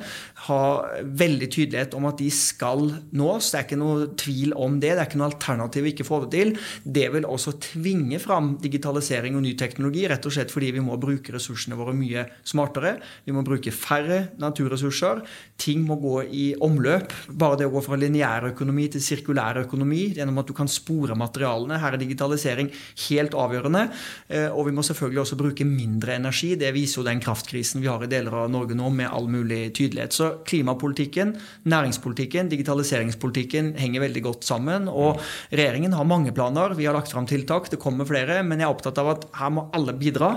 ha 0.48 0.62
veldig 1.04 1.48
tydelighet 1.52 1.94
om 1.96 2.08
at 2.10 2.20
de 2.20 2.30
skal 2.34 2.86
nås, 3.16 3.50
det 3.52 3.60
er 3.60 3.66
ikke 3.68 3.80
noe 3.80 4.08
tvil 4.20 4.54
om 4.60 4.78
det, 4.82 4.92
det 4.94 5.02
er 5.02 5.08
ikke 5.08 5.20
noe 5.20 5.30
alternativ 5.30 5.86
å 5.86 5.92
ikke 5.92 6.08
få 6.08 6.20
det 6.24 6.32
til, 6.34 6.52
det 6.84 7.06
vil 7.14 7.28
også 7.28 7.56
tvinge 7.70 8.20
fram 8.22 8.54
digitalisering 8.62 9.38
og 9.38 9.44
ny 9.46 9.54
teknologi, 9.60 10.04
rett 10.10 10.28
og 10.28 10.34
slett 10.34 10.52
fordi 10.52 10.72
vi 10.76 10.84
må 10.84 10.98
bruke 11.00 11.34
ressursene 11.34 11.78
våre 11.78 11.94
mye 11.96 12.26
smartere. 12.46 12.96
Vi 13.24 13.34
må 13.34 13.44
bruke 13.46 13.72
færre 13.74 14.28
naturressurser. 14.40 15.22
Ting 15.60 15.84
må 15.88 15.98
gå 16.02 16.16
i 16.28 16.46
omløp 16.64 17.12
bare 17.38 17.58
det 17.60 17.66
å 17.68 17.72
gå 17.74 17.82
fra 17.84 17.98
lineær 17.98 18.48
økonomi 18.50 18.86
til 18.92 19.02
sirkulær 19.02 19.60
økonomi 19.64 20.06
gjennom 20.16 20.38
at 20.42 20.50
du 20.50 20.54
kan 20.56 20.70
spore 20.70 21.16
materialene. 21.18 21.78
Her 21.82 21.96
er 21.96 22.02
digitalisering 22.02 22.70
helt 23.06 23.34
avgjørende. 23.38 23.84
Eh, 24.28 24.48
og 24.48 24.68
vi 24.68 24.74
må 24.76 24.84
selvfølgelig 24.86 25.22
også 25.24 25.38
bruke 25.40 25.66
mindre 25.68 26.16
energi. 26.18 26.54
Det 26.60 26.72
viser 26.76 27.00
jo 27.00 27.06
den 27.08 27.22
kraftkrisen 27.24 27.82
vi 27.82 27.90
har 27.90 28.04
i 28.04 28.10
deler 28.10 28.38
av 28.44 28.52
Norge 28.52 28.76
nå, 28.78 28.90
med 28.94 29.10
all 29.10 29.28
mulig 29.30 29.72
tydelighet. 29.76 30.16
Så 30.16 30.30
klimapolitikken, 30.48 31.34
næringspolitikken, 31.70 32.52
digitaliseringspolitikken 32.52 33.74
henger 33.80 34.06
veldig 34.06 34.24
godt 34.28 34.48
sammen. 34.48 34.88
Og 34.90 35.20
regjeringen 35.50 35.96
har 35.96 36.08
mange 36.08 36.34
planer. 36.36 36.76
Vi 36.78 36.88
har 36.88 36.96
lagt 36.96 37.12
fram 37.14 37.28
tiltak, 37.30 37.70
det 37.72 37.82
kommer 37.82 38.08
flere. 38.08 38.42
Men 38.46 38.62
jeg 38.62 38.68
er 38.68 38.76
opptatt 38.76 39.02
av 39.02 39.14
at 39.16 39.28
her 39.40 39.54
må 39.54 39.68
alle 39.74 39.96
bidra. 39.98 40.36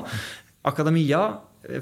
Akademia, 0.67 1.21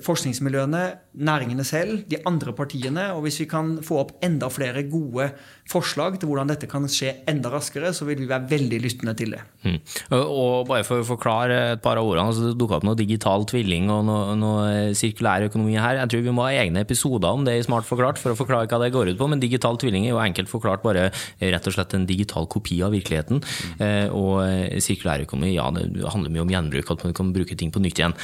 forskningsmiljøene, 0.05 0.84
næringene 1.27 1.63
selv, 1.67 2.03
de 2.10 2.17
andre 2.25 2.53
partiene. 2.58 3.10
Og 3.13 3.25
hvis 3.25 3.39
vi 3.44 3.48
kan 3.50 3.75
få 3.86 4.00
opp 4.01 4.15
enda 4.25 4.50
flere 4.50 4.86
gode 4.89 5.29
forslag 5.70 6.20
til 6.20 6.29
hvordan 6.29 6.50
dette 6.50 6.70
kan 6.70 6.86
skje 6.89 7.12
enda 7.29 7.51
raskere, 7.53 7.91
så 7.94 8.05
vil 8.08 8.20
vi 8.22 8.29
være 8.29 8.50
veldig 8.50 8.79
lyttende 8.82 9.15
til 9.17 9.36
det. 9.36 9.41
Mm. 9.65 9.77
Og 10.15 10.65
bare 10.70 10.86
for 10.88 11.01
å 11.01 11.08
forklare 11.08 11.60
et 11.75 11.84
par 11.86 12.00
av 12.01 12.08
ordene, 12.08 12.27
altså 12.29 12.50
det 12.50 12.58
dukka 12.60 12.79
opp 12.79 12.88
noe 12.88 12.98
digital 12.98 13.46
tvilling 13.50 13.89
og 13.94 14.03
noe, 14.08 14.36
noe, 14.39 14.65
sirkulær 14.98 15.48
økonomi 15.50 15.77
her. 15.77 16.01
Jeg 16.01 16.13
tror 16.13 16.25
vi 16.27 16.36
må 16.36 16.48
ha 16.48 16.55
egne 16.63 16.86
episoder 16.86 17.38
om 17.38 17.46
det 17.48 17.58
i 17.60 17.65
Smart 17.65 17.88
forklart 17.88 18.22
for 18.22 18.34
å 18.34 18.39
forklare 18.39 18.70
hva 18.70 18.82
det 18.84 18.91
går 18.94 19.13
ut 19.13 19.20
på. 19.22 19.29
Men 19.32 19.44
digital 19.44 19.79
tvilling 19.82 20.08
er 20.08 20.13
jo 20.13 20.22
enkelt 20.22 20.51
forklart 20.51 20.86
bare 20.86 21.08
rett 21.41 21.70
og 21.70 21.77
slett 21.77 21.98
en 21.98 22.08
digital 22.10 22.50
kopi 22.51 22.82
av 22.86 22.94
virkeligheten. 22.96 23.41
Mm. 23.79 24.13
Og 24.15 24.34
eh, 24.46 24.77
sirkulær 24.84 25.25
økonomi, 25.25 25.55
ja, 25.55 25.67
det 25.74 26.05
handler 26.13 26.34
mye 26.34 26.46
om 26.46 26.53
gjenbruk, 26.53 26.94
at 26.94 27.05
man 27.08 27.17
kan 27.17 27.34
bruke 27.36 27.58
ting 27.58 27.74
på 27.74 27.82
nytt 27.84 28.01
igjen. 28.01 28.15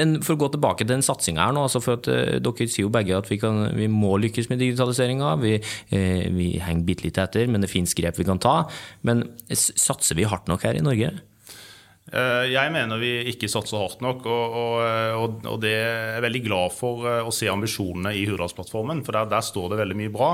Eh, 0.00 0.08
men 0.10 0.24
for 0.24 0.34
å 0.34 0.42
gå 0.44 0.50
tilbake 0.56 0.86
til 0.86 0.94
den 0.94 1.06
satsinga 1.06 1.46
her 1.46 1.56
nå, 1.56 1.68
altså 1.68 1.84
for 1.84 2.00
at 2.00 2.08
dere 2.08 2.66
sier 2.66 2.86
jo 2.86 2.94
begge 2.94 3.18
at 3.18 3.28
vi, 3.30 3.38
kan, 3.42 3.68
vi 3.76 3.86
må 3.92 4.16
lykkes 4.24 4.48
med 4.50 4.62
digitaliseringa. 4.64 5.36
Vi 5.44 5.58
Eh, 5.90 6.28
vi 6.30 6.52
henger 6.62 6.86
bitte 6.86 7.06
litt 7.06 7.18
etter, 7.18 7.48
men 7.50 7.64
det 7.64 7.70
finnes 7.70 7.94
grep 7.98 8.18
vi 8.20 8.26
kan 8.28 8.40
ta. 8.42 8.62
Men 9.06 9.24
satser 9.50 10.18
vi 10.18 10.28
hardt 10.28 10.50
nok 10.50 10.64
her 10.66 10.78
i 10.78 10.84
Norge? 10.84 11.12
Eh, 12.10 12.44
jeg 12.50 12.74
mener 12.74 13.00
vi 13.02 13.12
ikke 13.32 13.50
satser 13.50 13.80
hardt 13.80 14.02
nok, 14.04 14.26
og, 14.26 14.58
og, 15.20 15.40
og 15.46 15.58
det 15.62 15.74
er 15.76 16.14
jeg 16.16 16.26
veldig 16.26 16.44
glad 16.46 16.76
for 16.76 17.06
eh, 17.08 17.22
å 17.26 17.34
se 17.34 17.50
ambisjonene 17.50 18.14
i 18.18 18.26
Hurdalsplattformen, 18.30 19.04
for 19.06 19.18
der, 19.18 19.30
der 19.30 19.46
står 19.46 19.72
det 19.72 19.82
veldig 19.82 19.98
mye 19.98 20.14
bra. 20.14 20.30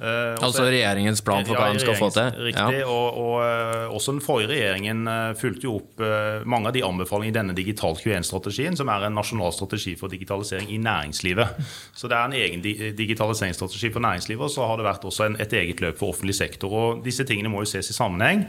Uh, 0.00 0.32
altså 0.40 0.64
regjeringens 0.64 1.20
plan 1.20 1.44
for 1.44 1.58
hva 1.58 1.66
ja, 1.68 1.76
de 1.76 1.82
skal 1.82 1.96
få 1.98 2.06
til? 2.14 2.30
Riktig. 2.46 2.78
Ja. 2.80 2.86
Og, 2.88 3.18
og 3.20 3.34
uh, 3.44 3.92
også 3.92 4.14
den 4.14 4.22
forrige 4.24 4.48
regjeringen 4.54 5.02
uh, 5.04 5.32
fulgte 5.36 5.68
jo 5.68 5.74
opp 5.76 6.00
mange 6.48 6.70
av 6.70 6.74
de 6.74 6.80
anbefalingene 6.86 7.34
i 7.34 7.36
denne 7.36 7.54
Digital 7.56 7.98
21-strategien, 7.98 8.78
som 8.78 8.88
er 8.88 9.04
en 9.06 9.16
nasjonal 9.18 9.52
strategi 9.52 9.92
for 10.00 10.12
digitalisering 10.12 10.70
i 10.72 10.78
næringslivet. 10.80 11.58
Så 11.92 12.08
det 12.08 12.16
er 12.16 12.30
en 12.30 12.36
egen 12.38 12.64
di 12.64 12.72
digitaliseringsstrategi 12.96 13.90
for 13.92 14.04
næringslivet, 14.04 14.46
og 14.46 14.52
så 14.54 14.68
har 14.70 14.80
det 14.80 14.86
vært 14.88 15.04
også 15.10 15.26
en, 15.26 15.36
et 15.42 15.52
eget 15.60 15.82
løp 15.84 15.98
for 16.00 16.14
offentlig 16.14 16.38
sektor. 16.38 16.72
og 16.72 17.04
Disse 17.04 17.26
tingene 17.28 17.52
må 17.52 17.64
jo 17.64 17.68
ses 17.68 17.92
i 17.92 17.96
sammenheng. 17.96 18.46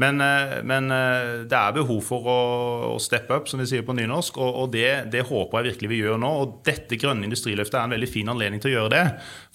Men, 0.00 0.20
men 0.68 0.90
det 1.48 1.56
er 1.56 1.76
behov 1.76 2.02
for 2.04 2.26
å, 2.28 2.40
å, 2.94 2.96
steppe 3.00 3.36
up, 3.36 3.48
som 3.48 3.60
vi 3.60 3.68
sier 3.68 3.84
på 3.84 3.94
nynorsk, 3.96 4.36
og, 4.40 4.62
og 4.62 4.72
det, 4.74 5.08
det, 5.12 5.24
håper 5.28 5.60
jeg 5.60 5.72
virkelig 5.72 5.92
vi 5.92 6.00
gjør 6.02 6.20
nå. 6.20 6.32
Og 6.42 6.58
dette 6.66 6.98
grønne 7.00 7.28
industriløftet 7.28 7.78
er 7.78 7.88
en 7.88 7.96
veldig 7.96 8.10
fin 8.10 8.32
anledning 8.32 8.62
til 8.62 8.72
å 8.72 8.76
gjøre 8.78 8.94
det. 8.96 9.04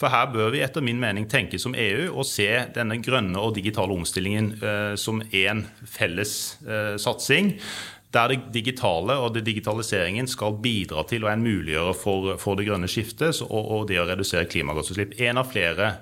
For 0.01 0.13
her 0.13 0.29
bør 0.33 0.53
vi 0.53 0.63
etter 0.65 0.86
min 0.86 1.01
mening 1.01 1.29
tenke 1.32 1.60
som 1.62 1.76
EU 1.78 2.10
og 2.12 2.28
se 2.28 2.50
denne 2.76 3.00
grønne 3.04 3.40
og 3.40 3.56
digitale 3.58 3.96
omstillingen 3.96 4.54
eh, 4.60 4.94
som 5.00 5.24
én 5.32 5.66
felles 5.88 6.36
eh, 6.68 6.96
satsing. 7.02 7.56
Der 8.12 8.34
det 8.34 8.40
digitale 8.52 9.16
og 9.24 9.34
det 9.38 9.46
digitaliseringen 9.48 10.28
skal 10.28 10.58
bidra 10.60 11.06
til 11.08 11.24
og 11.24 11.32
er 11.32 11.38
en 11.38 11.46
muliggjøre 11.46 11.94
for, 11.96 12.34
for, 12.42 12.60
det 12.60 12.68
grønne 12.68 12.90
skiftet 12.92 13.40
og, 13.46 13.62
og 13.62 13.88
det 13.88 14.02
å 14.02 14.08
redusere 14.10 14.50
klimagassutslipp. 14.52 15.16
En 15.24 15.40
av 15.40 15.48
flere 15.54 15.94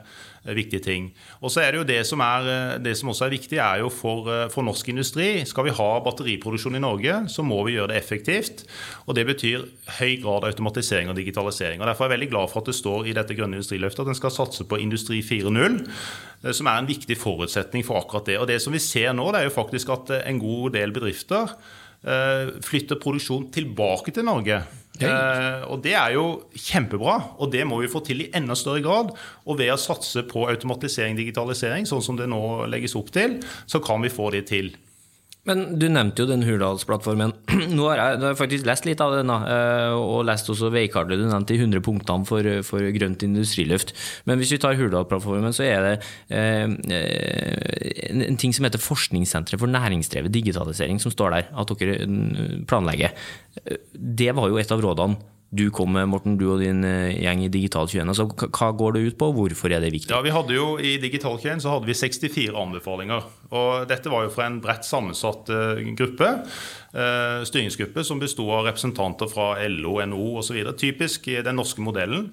viktige 0.45 0.83
ting. 0.83 1.09
Og 1.41 1.51
så 1.51 1.63
er 1.63 1.71
det 1.71 1.81
jo 1.81 1.87
det 1.87 1.99
som, 2.07 2.21
er, 2.23 2.47
eh, 2.47 2.77
det 2.83 2.95
som 2.97 3.09
også 3.11 3.25
er 3.25 3.33
viktig, 3.35 3.57
er 3.57 3.79
jo 3.83 3.89
for, 3.89 4.27
eh, 4.29 4.49
for, 4.49 4.63
norsk 4.63 4.89
industri. 4.89 5.45
Skal 5.45 5.65
vi 5.65 5.75
ha 5.75 5.89
batteriproduksjon 5.99 6.75
i 6.75 6.83
Norge, 6.83 7.29
så 7.29 7.43
må 7.43 7.63
vi 7.65 7.75
gjøre 7.75 7.89
det 7.93 7.99
effektivt. 7.99 8.63
Og 9.07 9.15
det 9.15 9.25
betyr 9.25 9.67
høy 9.99 10.21
grad 10.21 10.43
av 10.43 10.51
automatisering 10.51 11.09
og 11.09 11.15
digitalisering. 11.15 11.81
Og 11.81 11.87
Derfor 11.87 12.05
er 12.05 12.09
jeg 12.09 12.19
veldig 12.19 12.31
glad 12.31 12.49
for 12.49 12.61
at 12.61 12.65
det 12.65 12.75
står 12.75 13.07
i 13.07 13.13
dette 13.13 13.35
grønne 13.35 13.57
industriløftet 13.57 13.99
at 14.05 14.07
en 14.07 14.15
skal 14.15 14.31
satse 14.31 14.63
på 14.63 14.79
Industri 14.79 15.21
4.0, 15.21 15.89
som 16.53 16.67
er 16.67 16.77
en 16.77 16.87
viktig 16.87 17.17
forutsetning 17.17 17.83
for 17.83 17.99
akkurat 17.99 18.25
det. 18.25 18.39
Og 18.39 18.47
det 18.47 18.61
som 18.61 18.71
vi 18.71 18.79
ser 18.79 19.13
nå, 19.13 19.31
det 19.31 19.41
er 19.41 19.49
jo 19.49 19.57
faktisk 19.57 19.89
at 19.89 20.11
en 20.25 20.39
god 20.39 20.71
del 20.73 20.91
bedrifter 20.91 21.55
flytter 21.99 22.95
produksjon 22.95 23.51
tilbake 23.51 24.13
til 24.15 24.23
Norge. 24.23 24.61
Uh, 24.99 25.63
og 25.71 25.83
Det 25.85 25.93
er 25.95 26.15
jo 26.17 26.25
kjempebra, 26.55 27.15
og 27.39 27.53
det 27.53 27.63
må 27.67 27.79
vi 27.79 27.91
få 27.91 28.01
til 28.05 28.25
i 28.25 28.29
enda 28.35 28.57
større 28.57 28.83
grad. 28.83 29.13
Og 29.45 29.59
ved 29.61 29.71
å 29.73 29.79
satse 29.79 30.25
på 30.27 30.47
automatisering 30.51 31.17
digitalisering, 31.19 31.87
sånn 31.87 32.03
som 32.03 32.19
det 32.19 32.27
nå 32.31 32.41
legges 32.71 32.97
opp 32.99 33.13
til, 33.15 33.39
så 33.69 33.81
kan 33.83 34.03
vi 34.03 34.11
få 34.13 34.31
det 34.35 34.47
til. 34.51 34.73
Men 35.49 35.63
du 35.81 35.87
nevnte 35.89 36.21
jo 36.23 36.29
den 36.29 36.43
Hurdalsplattformen. 36.45 37.33
Nå 37.77 37.87
har 37.89 37.97
jeg, 37.97 38.19
har 38.21 38.37
faktisk 38.37 38.67
lest 38.69 38.85
litt 38.85 39.01
av 39.01 39.15
den, 39.17 39.31
eh, 39.33 39.95
og 39.97 40.21
lest 40.29 40.49
også 40.53 40.69
veikartet 40.73 41.17
du 41.17 41.25
nevnte, 41.25 41.55
de 41.55 41.63
100 41.63 41.81
punktene 41.85 42.27
for, 42.29 42.49
for 42.67 42.85
grønt 42.93 43.25
industriløft. 43.25 43.95
Men 44.29 44.37
hvis 44.41 44.53
vi 44.53 44.61
tar 44.61 44.77
Hurdalsplattformen, 44.77 45.55
så 45.55 45.65
er 45.65 45.87
det 45.87 45.95
eh, 46.29 46.69
en, 48.09 48.39
ting 48.39 48.53
som 48.53 48.67
heter 48.67 48.83
Forskningssenteret 48.83 49.61
for 49.61 49.71
næringsdrevet 49.73 50.33
digitalisering, 50.33 51.01
som 51.01 51.13
står 51.15 51.35
der, 51.35 51.49
at 51.57 51.73
dere 51.81 52.05
mm, 52.05 52.69
planlegger. 52.69 53.17
Det 53.93 54.31
var 54.37 54.53
jo 54.53 54.61
et 54.61 54.71
av 54.75 54.85
rådene 54.85 55.17
du 55.49 55.69
kom 55.73 55.89
med, 55.95 56.05
Morten, 56.11 56.35
du 56.37 56.45
og 56.51 56.59
din 56.61 56.83
eh, 56.85 57.15
gjeng 57.23 57.41
i 57.41 57.49
Digital21. 57.49 58.11
Altså, 58.11 58.27
hva 58.29 58.69
går 58.77 58.95
det 58.95 59.01
ut 59.07 59.17
på, 59.17 59.31
hvorfor 59.33 59.73
er 59.73 59.81
det 59.81 59.89
viktig? 59.95 60.11
Ja, 60.13 60.21
vi 60.21 60.33
hadde 60.33 60.53
jo 60.53 60.75
I 60.77 60.97
Digital21 61.01 61.63
så 61.63 61.73
hadde 61.73 61.89
vi 61.89 61.97
64 61.97 62.53
anbefalinger. 62.53 63.25
og 63.49 63.89
Dette 63.89 64.13
var 64.13 64.27
jo 64.27 64.33
fra 64.35 64.45
en 64.45 64.59
bredt 64.61 64.85
sammensatt 64.85 65.49
uh, 65.49 65.81
gruppe. 65.97 66.29
Uh, 66.93 67.41
styringsgruppe 67.49 68.05
som 68.05 68.21
besto 68.21 68.45
av 68.53 68.69
representanter 68.69 69.29
fra 69.31 69.55
LO, 69.73 69.97
NHO 70.05 70.29
osv. 70.43 70.61
Typisk 70.77 71.31
den 71.33 71.57
norske 71.57 71.81
modellen. 71.81 72.29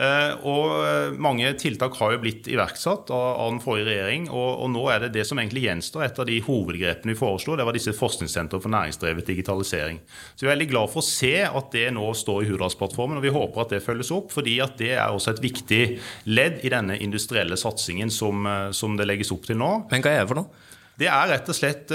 Eh, 0.00 0.32
og 0.48 0.78
eh, 0.80 1.16
mange 1.20 1.50
tiltak 1.60 1.98
har 2.00 2.14
jo 2.14 2.20
blitt 2.22 2.46
iverksatt 2.48 3.10
av, 3.12 3.42
den 3.50 3.60
forrige 3.60 3.90
regjering. 3.90 4.30
Og, 4.32 4.62
og, 4.62 4.70
nå 4.72 4.86
er 4.92 5.04
det 5.04 5.12
det 5.18 5.26
som 5.28 5.40
egentlig 5.42 5.66
gjenstår. 5.66 6.06
Et 6.06 6.20
av 6.22 6.28
de 6.28 6.38
hovedgrepene 6.46 7.12
vi 7.12 7.18
foreslo, 7.18 7.56
det 7.58 7.66
var 7.68 7.76
disse 7.76 7.94
forskningssentrene 7.96 8.64
for 8.64 8.72
næringsdrevet 8.72 9.28
digitalisering. 9.28 10.00
Så 10.32 10.46
vi 10.46 10.48
er 10.48 10.54
veldig 10.54 10.70
glad 10.72 10.92
for 10.94 11.02
å 11.02 11.08
se 11.10 11.34
at 11.44 11.68
det 11.76 11.90
nå 11.96 12.06
står 12.16 12.46
i 12.46 12.48
Hurdalsplattformen, 12.48 13.20
og 13.20 13.26
vi 13.26 13.34
håper 13.34 13.66
at 13.66 13.76
det 13.76 13.84
følges 13.84 14.12
opp. 14.16 14.32
fordi 14.32 14.56
at 14.62 14.78
det 14.80 14.94
er 14.94 15.12
også 15.12 15.34
et 15.34 15.44
viktig 15.44 15.82
ledd 16.30 16.64
i 16.64 16.72
denne 16.72 16.96
industrielle 17.02 17.58
satsingen 17.60 18.12
som, 18.14 18.46
eh, 18.46 18.70
som 18.72 18.96
det 18.96 19.08
legges 19.10 19.32
opp 19.34 19.44
til 19.48 19.60
nå. 19.60 19.72
Men 19.90 20.04
hva 20.04 20.16
er 20.16 20.24
det 20.24 20.32
for 20.32 20.40
noe? 20.40 20.66
Det 21.00 21.08
er 21.08 21.30
rett 21.30 21.48
og 21.48 21.56
slett 21.56 21.92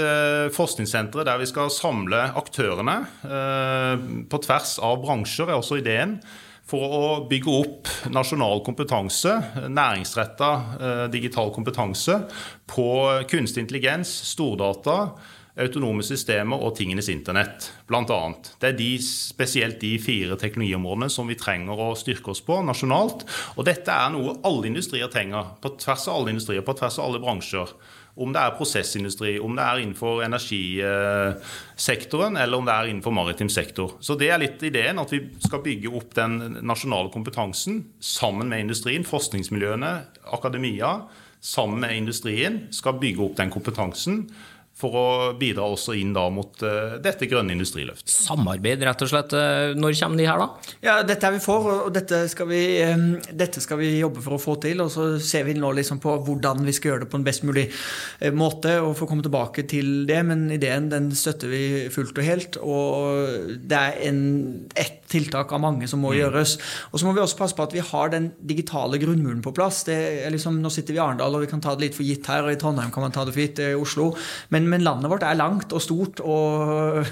forskningssenteret 0.50 1.28
der 1.28 1.38
vi 1.38 1.46
skal 1.46 1.68
samle 1.70 2.24
aktørene 2.40 2.96
på 4.26 4.40
tvers 4.42 4.72
av 4.82 4.96
bransjer, 5.04 5.46
er 5.46 5.60
også 5.60 5.78
ideen 5.78 6.16
for 6.66 6.82
å 6.96 7.08
bygge 7.30 7.52
opp 7.52 7.90
nasjonal 8.10 8.62
kompetanse, 8.66 9.36
næringsretta 9.70 10.50
eh, 10.80 11.04
digital 11.12 11.52
kompetanse, 11.54 12.18
på 12.66 12.88
kunstig 13.30 13.66
intelligens, 13.66 14.10
stordata, 14.32 14.96
autonome 15.56 16.04
systemer 16.04 16.60
og 16.60 16.74
tingenes 16.76 17.08
internett, 17.12 17.70
bl.a. 17.88 18.20
Det 18.60 18.68
er 18.68 18.76
de, 18.76 18.98
spesielt 19.02 19.80
de 19.80 19.98
fire 20.02 20.36
teknologiområdene 20.40 21.08
som 21.12 21.28
vi 21.30 21.36
trenger 21.40 21.80
å 21.80 21.94
styrke 21.96 22.30
oss 22.34 22.42
på 22.44 22.54
nasjonalt. 22.66 23.24
Og 23.56 23.64
dette 23.68 23.92
er 23.92 24.10
noe 24.12 24.36
alle 24.46 24.66
industrier 24.68 25.08
trenger, 25.12 25.44
på 25.62 25.68
tvers 25.80 26.08
av 26.10 26.16
alle 26.20 26.32
industrier, 26.34 26.64
på 26.66 26.76
tvers 26.76 26.98
av 27.00 27.04
alle 27.08 27.24
bransjer. 27.24 27.68
Om 28.16 28.32
det 28.32 28.40
er 28.40 28.54
prosessindustri, 28.56 29.34
om 29.44 29.52
det 29.56 29.64
er 29.64 29.78
innenfor 29.82 30.22
energisektoren 30.24 32.36
eller 32.40 32.56
om 32.56 32.64
det 32.64 32.72
er 32.72 32.86
innenfor 32.88 33.12
maritim 33.12 33.48
sektor. 33.52 33.92
Så 34.00 34.16
det 34.16 34.30
er 34.32 34.40
litt 34.40 34.62
ideen, 34.64 34.98
at 35.00 35.12
vi 35.12 35.20
skal 35.44 35.60
bygge 35.64 35.88
opp 35.92 36.14
den 36.16 36.56
nasjonale 36.64 37.10
kompetansen 37.12 37.84
sammen 38.00 38.48
med 38.52 38.60
industrien, 38.64 39.04
forskningsmiljøene, 39.04 40.00
akademia. 40.32 41.00
Sammen 41.44 41.84
med 41.84 41.92
industrien 41.92 42.72
skal 42.74 42.98
bygge 43.00 43.22
opp 43.22 43.36
den 43.36 43.50
kompetansen 43.52 44.32
for 44.76 44.96
å 45.00 45.06
bidra 45.40 45.64
også 45.72 45.94
inn 45.96 46.10
da 46.12 46.26
mot 46.28 46.60
uh, 46.60 46.98
dette 47.00 47.24
grønne 47.30 47.54
industriløftet. 47.56 48.12
Samarbeid, 48.12 48.82
rett 48.84 49.04
og 49.06 49.08
slett. 49.08 49.32
Eh, 49.32 49.72
når 49.78 49.96
kommer 49.96 50.20
de 50.20 50.26
her, 50.28 50.42
da? 50.42 50.74
Ja, 50.84 50.96
Dette 51.06 51.30
er 51.30 51.32
vi 51.32 51.40
for, 51.40 51.68
og 51.86 51.94
dette 51.94 52.18
skal 52.28 52.50
vi, 52.50 52.60
dette 53.32 53.62
skal 53.64 53.80
vi, 53.80 53.94
jobbe 54.02 54.20
for 54.24 54.36
å 54.36 54.40
få 54.42 54.58
til. 54.60 54.82
Og 54.84 54.90
så 54.92 55.06
ser 55.22 55.46
vi 55.48 55.56
nå 55.56 55.70
liksom 55.78 56.00
på 56.02 56.18
hvordan 56.26 56.60
vi 56.66 56.74
skal 56.76 56.92
gjøre 56.92 57.06
det 57.06 57.10
på 57.12 57.20
en 57.20 57.24
best 57.24 57.46
mulig 57.48 57.70
uh, 57.72 58.28
måte, 58.36 58.76
og 58.82 58.98
få 59.00 59.08
komme 59.08 59.24
tilbake 59.24 59.64
til 59.70 60.04
det. 60.10 60.20
Men 60.28 60.44
ideen 60.52 60.90
den 60.92 61.08
støtter 61.16 61.52
vi 61.52 61.64
fullt 61.94 62.20
og 62.20 62.28
helt. 62.28 62.60
Og 62.60 63.56
det 63.64 63.80
er 63.80 64.00
en, 64.10 64.20
ett 64.76 65.05
tiltak 65.10 65.52
av 65.52 65.62
mange 65.62 65.88
som 65.90 66.02
må 66.04 66.12
mm. 66.12 66.18
gjøres. 66.20 66.56
Og 66.92 67.00
så 67.00 67.08
må 67.08 67.14
vi 67.16 67.22
også 67.22 67.38
passe 67.40 67.56
på 67.56 67.66
at 67.66 67.74
vi 67.76 67.84
har 67.84 68.12
den 68.12 68.30
digitale 68.38 69.00
grunnmuren 69.02 69.42
på 69.44 69.54
plass. 69.56 69.84
Liksom, 69.86 70.60
nå 70.62 70.72
sitter 70.72 70.96
vi 70.96 71.00
i 71.00 71.04
Arendal, 71.04 71.36
og 71.38 71.44
vi 71.44 71.50
kan 71.50 71.62
ta 71.64 71.74
det 71.76 71.88
litt 71.88 71.98
for 71.98 72.06
gitt 72.06 72.28
her, 72.30 72.46
og 72.46 72.54
i 72.54 72.60
Trondheim 72.60 72.92
kan 72.94 73.06
man 73.06 73.14
ta 73.14 73.24
det 73.26 73.34
for 73.36 73.44
gitt, 73.44 73.62
i 73.62 73.72
Oslo. 73.78 74.10
Men 74.54 74.66
men, 74.70 74.84
landet 74.86 75.10
vårt 75.10 75.24
er 75.26 75.38
langt 75.38 75.72
og 75.74 75.82
stort, 75.82 76.20
og 76.20 77.02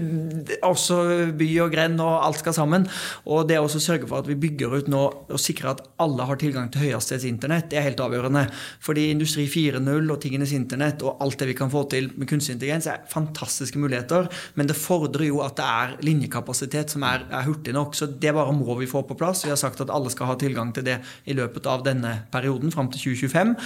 også 0.70 1.00
by 1.38 1.48
og 1.64 1.74
grend 1.74 2.00
og 2.02 2.14
alt 2.26 2.40
skal 2.42 2.56
sammen. 2.56 2.86
Og 3.26 3.46
det 3.50 3.60
å 3.60 3.68
sørge 3.70 4.08
for 4.08 4.22
at 4.22 4.30
vi 4.30 4.38
bygger 4.40 4.78
ut 4.80 4.90
nå 4.90 5.02
og 5.30 5.40
sikrer 5.40 5.74
at 5.74 5.84
alle 6.02 6.26
har 6.26 6.40
tilgang 6.40 6.70
til 6.72 6.86
høyhastighetsinternett, 6.86 7.70
det 7.70 7.80
er 7.80 7.88
helt 7.88 8.02
avgjørende. 8.02 8.46
Fordi 8.84 9.08
Industri 9.14 9.46
4.0 9.50 10.10
og 10.10 10.20
tingenes 10.22 10.54
internett 10.56 11.04
og 11.06 11.20
alt 11.24 11.40
det 11.40 11.50
vi 11.50 11.58
kan 11.58 11.72
få 11.72 11.84
til 11.92 12.10
med 12.16 12.28
kunstig 12.30 12.56
intelligens, 12.56 12.88
er 12.90 13.04
fantastiske 13.10 13.80
muligheter, 13.80 14.28
men 14.58 14.68
det 14.70 14.78
fordrer 14.78 15.28
jo 15.28 15.40
at 15.44 15.56
det 15.58 15.66
er 15.66 15.96
linjekapasitet 16.06 16.94
som 16.94 17.04
er, 17.06 17.24
er 17.30 17.39
hurtig 17.46 17.74
nok. 17.76 17.94
Så 17.96 18.06
det 18.06 18.34
bare 18.36 18.52
må 18.56 18.76
vi 18.78 18.88
få 18.90 19.02
på 19.06 19.16
plass. 19.18 19.44
Vi 19.46 19.52
har 19.52 19.60
sagt 19.60 19.80
at 19.80 19.92
alle 19.92 20.12
skal 20.12 20.32
ha 20.32 20.36
tilgang 20.40 20.74
til 20.76 20.86
det 20.86 20.98
i 21.24 21.36
løpet 21.36 21.66
av 21.70 21.84
denne 21.86 22.14
perioden, 22.32 22.72
fram 22.74 22.90
til 22.92 23.14
2025. 23.14 23.56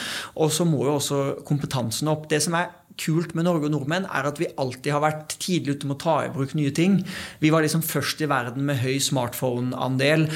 Og 0.42 0.54
så 0.54 0.66
må 0.68 0.84
jo 0.86 0.96
også 0.98 1.20
kompetansen 1.46 2.10
opp. 2.12 2.28
Det 2.30 2.42
som 2.44 2.56
er 2.58 2.72
kult 3.00 3.34
med 3.34 3.46
Norge 3.48 3.68
og 3.68 3.74
nordmenn, 3.74 4.06
er 4.06 4.28
at 4.28 4.38
vi 4.40 4.50
alltid 4.60 4.92
har 4.94 5.02
vært 5.04 5.36
tidlig 5.42 5.78
ute 5.78 5.88
med 5.88 5.96
å 5.96 6.02
ta 6.04 6.16
i 6.24 6.32
bruk 6.34 6.54
nye 6.58 6.72
ting. 6.74 7.00
Vi 7.42 7.50
var 7.52 7.64
liksom 7.64 7.82
først 7.84 8.22
i 8.24 8.28
verden 8.30 8.66
med 8.68 8.80
høy 8.82 8.98
smartphone-andel. 9.02 10.26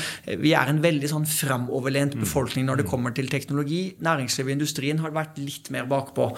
Vi 0.42 0.54
er 0.58 0.70
en 0.70 0.82
veldig 0.82 1.10
sånn 1.12 1.28
framoverlent 1.28 2.16
mm. 2.18 2.24
befolkning 2.24 2.66
når 2.68 2.82
det 2.82 2.86
mm. 2.88 2.90
kommer 2.90 3.14
til 3.16 3.30
teknologi. 3.30 3.82
Næringslivet 4.04 4.50
og 4.50 4.56
industrien 4.56 5.02
har 5.04 5.14
vært 5.14 5.38
litt 5.40 5.70
mer 5.74 5.88
bakpå. 5.90 6.30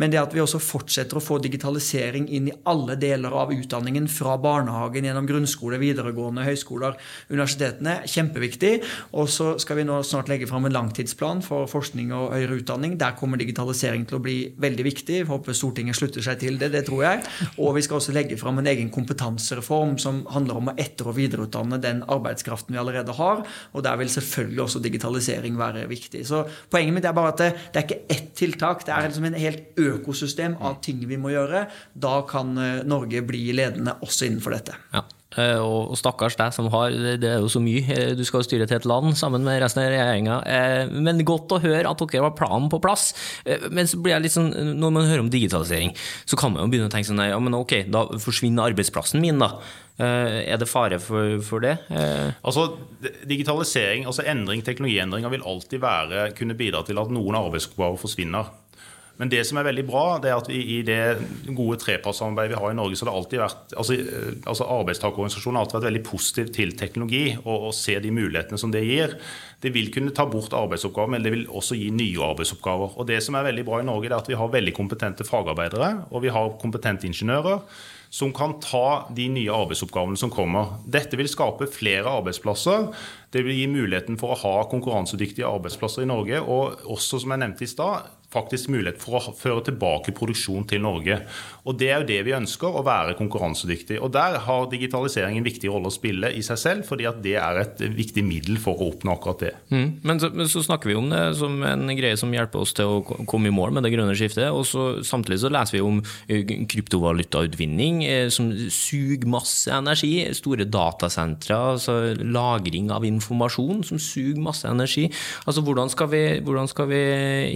Men 0.00 0.12
det 0.14 0.20
at 0.22 0.34
vi 0.34 0.42
også 0.42 0.60
fortsetter 0.62 1.18
å 1.18 1.24
få 1.24 1.38
digitalisering 1.44 2.28
inn 2.34 2.50
i 2.50 2.56
alle 2.68 2.98
deler 3.00 3.34
av 3.34 3.52
utdanningen, 3.54 4.08
fra 4.08 4.36
barnehagen 4.40 5.06
gjennom 5.06 5.28
grunnskole, 5.28 5.78
videregående, 5.80 6.44
høyskoler, 6.46 6.98
universitetene, 7.30 8.00
kjempeviktig. 8.08 8.74
Og 9.18 9.30
så 9.32 9.54
skal 9.62 9.80
vi 9.80 9.86
nå 9.88 10.00
snart 10.06 10.30
legge 10.30 10.48
fram 10.50 10.66
en 10.68 10.74
langtidsplan 10.74 11.42
for 11.46 11.68
forskning 11.70 12.12
og 12.16 12.32
høyere 12.34 12.60
utdanning. 12.60 12.96
Der 13.00 13.16
kommer 13.18 13.40
digitalisering 13.40 14.06
til 14.08 14.18
å 14.18 14.24
bli 14.24 14.38
veldig 14.58 14.86
viktig. 14.88 15.20
Jeg 15.22 15.30
håper 15.30 15.56
Stortinget 15.68 15.98
slutter 15.98 16.24
seg 16.24 16.40
til 16.40 16.56
det, 16.60 16.70
det 16.72 16.84
tror 16.88 17.04
jeg. 17.04 17.22
Og 17.60 17.74
vi 17.76 17.82
skal 17.84 17.98
også 17.98 18.14
legge 18.16 18.38
fram 18.40 18.60
en 18.60 18.70
egen 18.70 18.88
kompetansereform 18.94 19.96
som 20.00 20.22
handler 20.32 20.60
om 20.60 20.70
å 20.72 20.76
etter- 20.80 21.10
og 21.10 21.18
videreutdanne 21.18 21.80
den 21.82 22.00
arbeidskraften 22.08 22.74
vi 22.74 22.80
allerede 22.80 23.12
har. 23.18 23.44
Og 23.76 23.84
der 23.84 23.98
vil 24.00 24.10
selvfølgelig 24.12 24.64
også 24.64 24.82
digitalisering 24.84 25.58
være 25.60 25.84
viktig. 25.90 26.24
Så 26.28 26.44
poenget 26.72 26.96
mitt 26.96 27.08
er 27.08 27.16
bare 27.16 27.34
at 27.34 27.42
det, 27.42 27.50
det 27.74 27.82
er 27.82 27.86
ikke 27.86 28.16
ett 28.16 28.32
tiltak, 28.38 28.86
det 28.86 28.96
er 28.96 29.08
liksom 29.08 29.28
en 29.28 29.38
helt 29.38 29.78
økosystem 29.78 30.56
av 30.64 30.80
ting 30.84 31.04
vi 31.08 31.20
må 31.20 31.34
gjøre. 31.34 31.66
Da 31.94 32.22
kan 32.28 32.56
eh, 32.56 32.82
Norge 32.88 33.22
bli 33.26 33.50
ledende 33.56 33.98
også 34.04 34.28
innenfor 34.28 34.56
dette. 34.56 34.78
Ja. 34.94 35.04
Eh, 35.36 35.60
og 35.60 35.92
stakkars 36.00 36.38
deg 36.38 36.54
som 36.56 36.70
har 36.72 36.94
Det 37.20 37.28
er 37.28 37.42
jo 37.42 37.50
så 37.52 37.60
mye. 37.60 37.82
Eh, 37.92 38.12
du 38.16 38.24
skal 38.24 38.46
styre 38.46 38.64
til 38.68 38.78
et 38.78 38.86
land 38.88 39.12
sammen 39.18 39.44
med 39.44 39.60
resten 39.60 39.82
av 39.82 39.90
regjeringa. 39.92 40.38
Eh, 40.48 40.92
men 40.94 41.20
godt 41.28 41.52
å 41.52 41.60
høre 41.60 41.84
at 41.90 42.04
dere 42.08 42.30
har 42.30 42.36
planen 42.38 42.70
på 42.72 42.80
plass. 42.80 43.10
Men 43.70 43.88
så 43.88 44.00
blir 44.00 44.16
jeg 44.16 44.24
litt 44.24 44.36
sånn, 44.36 44.48
når 44.78 44.94
man 44.94 45.08
hører 45.08 45.24
om 45.24 45.32
digitalisering, 45.32 45.92
så 46.24 46.38
kan 46.38 46.52
man 46.52 46.64
jo 46.64 46.70
begynne 46.72 46.88
å 46.88 46.94
tenke 46.94 47.10
sånn 47.10 47.20
ja, 47.28 47.36
men 47.42 47.56
ok, 47.58 47.90
da 47.92 48.06
forsvinner 48.22 48.70
arbeidsplassen 48.70 49.20
min, 49.20 49.40
da. 49.42 49.58
Er 49.98 50.60
det 50.60 50.68
fare 50.70 51.00
for, 51.02 51.40
for 51.42 51.64
det? 51.64 51.74
Altså, 52.46 52.68
Digitalisering, 53.26 54.06
altså 54.06 54.22
endring, 54.30 54.62
teknologiendringer 54.62 55.32
vil 55.34 55.42
alltid 55.42 55.82
være, 55.82 56.28
kunne 56.38 56.56
bidra 56.58 56.84
til 56.86 57.00
at 57.02 57.10
noen 57.10 57.40
arbeidsoppgaver 57.40 57.98
forsvinner. 57.98 58.52
Men 59.18 59.30
det 59.32 59.40
som 59.48 59.58
er 59.58 59.66
veldig 59.66 59.84
bra, 59.88 60.04
det 60.22 60.30
er 60.30 60.38
at 60.38 60.48
vi, 60.50 60.60
i 60.76 60.78
det 60.86 61.50
gode 61.56 61.80
trepartssamarbeidet 61.82 62.54
vi 62.54 62.60
har 62.62 62.72
i 62.74 62.78
Norge, 62.78 62.98
så 62.98 63.04
har 63.04 63.10
det 63.10 63.18
alltid 63.18 63.42
vært 63.42 63.74
altså, 63.82 63.98
eh, 63.98 64.30
altså 64.44 64.68
Arbeidstakerorganisasjonen 64.78 65.58
har 65.58 65.66
alltid 65.66 65.78
vært 65.80 65.88
veldig 65.88 66.04
positiv 66.06 66.52
til 66.54 66.74
teknologi 66.78 67.24
og, 67.42 67.68
og 67.70 67.76
ser 67.76 68.04
de 68.04 68.14
mulighetene 68.14 68.62
som 68.62 68.74
det 68.74 68.84
gir. 68.86 69.18
Det 69.58 69.74
vil 69.74 69.90
kunne 69.94 70.14
ta 70.14 70.28
bort 70.30 70.54
arbeidsoppgaver, 70.54 71.16
men 71.16 71.26
det 71.26 71.34
vil 71.34 71.46
også 71.50 71.78
gi 71.78 71.90
nye 71.90 72.24
arbeidsoppgaver. 72.30 72.94
Og 72.94 73.10
Det 73.10 73.18
som 73.24 73.34
er 73.34 73.48
veldig 73.50 73.66
bra 73.66 73.82
i 73.82 73.88
Norge, 73.90 74.06
det 74.06 74.14
er 74.14 74.22
at 74.22 74.30
vi 74.30 74.38
har 74.38 74.54
veldig 74.54 74.74
kompetente 74.76 75.26
fagarbeidere 75.26 75.94
og 76.12 76.22
vi 76.22 76.34
har 76.34 76.54
kompetente 76.62 77.08
ingeniører 77.10 77.62
som 78.10 78.32
kan 78.32 78.54
ta 78.60 79.08
de 79.12 79.26
nye 79.28 79.52
arbeidsoppgavene 79.52 80.16
som 80.16 80.30
kommer. 80.32 80.78
Dette 80.88 81.18
vil 81.20 81.28
skape 81.28 81.68
flere 81.68 82.08
arbeidsplasser. 82.08 82.88
Det 83.34 83.42
vil 83.44 83.58
gi 83.58 83.66
muligheten 83.68 84.16
for 84.20 84.32
å 84.32 84.40
ha 84.44 84.54
konkurransedyktige 84.70 85.48
arbeidsplasser 85.48 86.06
i 86.06 86.08
Norge. 86.08 86.40
Og 86.40 86.88
også, 86.88 87.20
som 87.20 87.34
jeg 87.34 87.42
nevnte 87.44 87.66
i 87.66 87.70
stad, 87.70 88.08
faktisk 88.28 88.68
mulighet 88.68 89.00
for 89.00 89.16
å 89.16 89.32
føre 89.36 89.62
tilbake 89.70 90.12
produksjon 90.16 90.66
til 90.68 90.82
Norge. 90.84 91.22
Og 91.64 91.76
Det 91.80 91.88
er 91.88 92.02
jo 92.02 92.08
det 92.08 92.18
vi 92.26 92.34
ønsker, 92.36 92.68
å 92.68 92.84
være 92.84 93.16
konkurransedyktig. 93.16 93.98
Og 94.04 94.12
Der 94.12 94.38
har 94.44 94.68
digitalisering 94.68 95.38
en 95.38 95.46
viktig 95.46 95.70
rolle 95.72 95.88
å 95.88 95.94
spille 95.94 96.30
i 96.36 96.42
seg 96.44 96.58
selv, 96.60 96.86
fordi 96.88 97.06
at 97.08 97.22
det 97.24 97.36
er 97.40 97.60
et 97.62 97.80
viktig 97.80 98.24
middel 98.24 98.58
for 98.60 98.76
å 98.76 98.90
oppnå 98.92 99.14
akkurat 99.14 99.44
det. 99.46 99.52
Mm. 99.72 100.00
Men, 100.02 100.20
så, 100.20 100.30
men, 100.32 100.48
så, 100.48 100.62
snakker 100.64 100.90
vi 100.90 100.98
om 100.98 101.08
det 101.08 101.22
som 101.40 101.56
en 101.64 101.88
greie 101.96 102.16
som 102.20 102.32
hjelper 102.32 102.60
oss 102.60 102.74
til 102.76 102.98
å 102.98 103.24
komme 103.28 103.48
i 103.48 103.54
mål 103.54 103.72
med 103.76 103.86
det 103.86 103.92
grønne 103.94 104.16
skiftet. 104.18 104.50
og 104.52 104.66
så, 104.68 105.02
Samtidig 105.04 105.40
så 105.40 105.52
leser 105.52 105.78
vi 105.78 105.84
om 105.84 106.02
eh, 106.28 106.44
kryptovalutautvinning 106.68 108.04
eh, 108.04 108.28
som 108.32 108.50
suger 108.52 109.28
masse 109.28 109.72
energi. 109.72 110.26
Store 110.36 110.68
datasentre, 110.68 111.56
altså 111.74 111.98
lagring 112.20 112.92
av 112.92 113.08
informasjon 113.08 113.84
som 113.88 114.00
suger 114.00 114.40
masse 114.42 114.68
energi. 114.68 115.08
Altså 115.46 115.64
Hvordan 115.64 115.92
skal 115.92 116.12
vi, 116.12 116.22
hvordan 116.44 116.68
skal 116.68 116.88
vi 116.92 117.02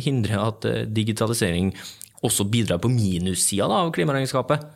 hindre 0.05 0.41
at 0.41 0.62
Eh, 0.69 0.85
digitalisering 0.87 1.73
også 2.23 2.47
bidrar 2.51 2.79
på 2.83 2.91
minussida 2.93 3.67
av 3.67 3.91
klimaregnskapet? 3.95 4.69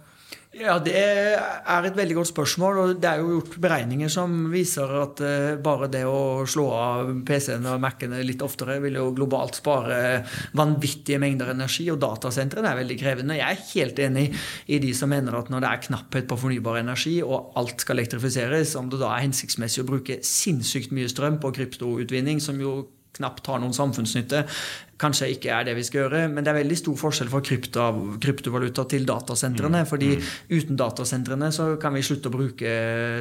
Ja, 0.57 0.79
Det 0.81 0.97
er 0.97 1.85
et 1.85 1.97
veldig 1.97 2.15
godt 2.17 2.31
spørsmål. 2.31 2.79
og 2.79 3.01
Det 3.01 3.09
er 3.11 3.21
jo 3.21 3.41
gjort 3.41 3.59
beregninger 3.61 4.09
som 4.09 4.49
viser 4.51 4.89
at 5.03 5.21
uh, 5.21 5.57
bare 5.61 5.89
det 5.93 6.05
å 6.09 6.47
slå 6.49 6.65
av 6.73 7.11
PC-ene 7.29 7.75
og 7.75 7.83
Mac-ene 7.83 8.23
litt 8.25 8.41
oftere 8.41 8.79
vil 8.81 8.97
jo 8.97 9.11
globalt 9.13 9.59
spare 9.61 10.25
vanvittige 10.57 11.21
mengder 11.21 11.53
energi. 11.53 11.91
Og 11.93 12.01
datasentrene 12.01 12.73
er 12.73 12.81
veldig 12.81 12.97
krevende. 12.97 13.37
Jeg 13.37 13.53
er 13.53 13.69
helt 13.75 14.01
enig 14.01 14.27
i 14.67 14.81
de 14.81 14.95
som 14.97 15.13
mener 15.13 15.37
at 15.37 15.53
når 15.53 15.61
det 15.61 15.73
er 15.75 15.87
knapphet 15.91 16.31
på 16.31 16.41
fornybar 16.41 16.81
energi, 16.81 17.19
og 17.23 17.53
alt 17.61 17.85
skal 17.85 17.99
elektrifiseres, 18.01 18.77
om 18.81 18.89
det 18.89 19.03
da 19.05 19.13
er 19.13 19.27
hensiktsmessig 19.29 19.85
å 19.85 19.91
bruke 19.93 20.23
sinnssykt 20.25 20.97
mye 20.97 21.13
strøm 21.13 21.37
på 21.43 21.53
kryptoutvinning, 21.61 22.41
som 22.41 22.57
jo 22.63 22.87
knapt 23.17 23.49
har 23.49 23.61
noen 23.63 23.77
samfunnsnytte, 23.77 24.45
kanskje 25.01 25.29
ikke 25.35 25.53
er 25.53 25.67
det 25.69 25.75
vi 25.77 25.85
skal 25.87 26.05
gjøre. 26.05 26.23
Men 26.33 26.45
det 26.45 26.53
er 26.53 26.59
veldig 26.61 26.79
stor 26.81 26.97
forskjell 27.01 27.31
fra 27.33 27.43
krypto, 27.45 27.87
kryptovaluta 28.23 28.87
til 28.89 29.07
datasentrene. 29.09 29.83
Mm. 29.85 29.89
fordi 29.91 30.11
mm. 30.17 30.29
uten 30.57 30.79
datasentrene 30.81 31.51
så 31.53 31.69
kan 31.81 31.95
vi 31.97 32.05
slutte 32.07 32.31
å 32.31 32.35
bruke 32.35 32.73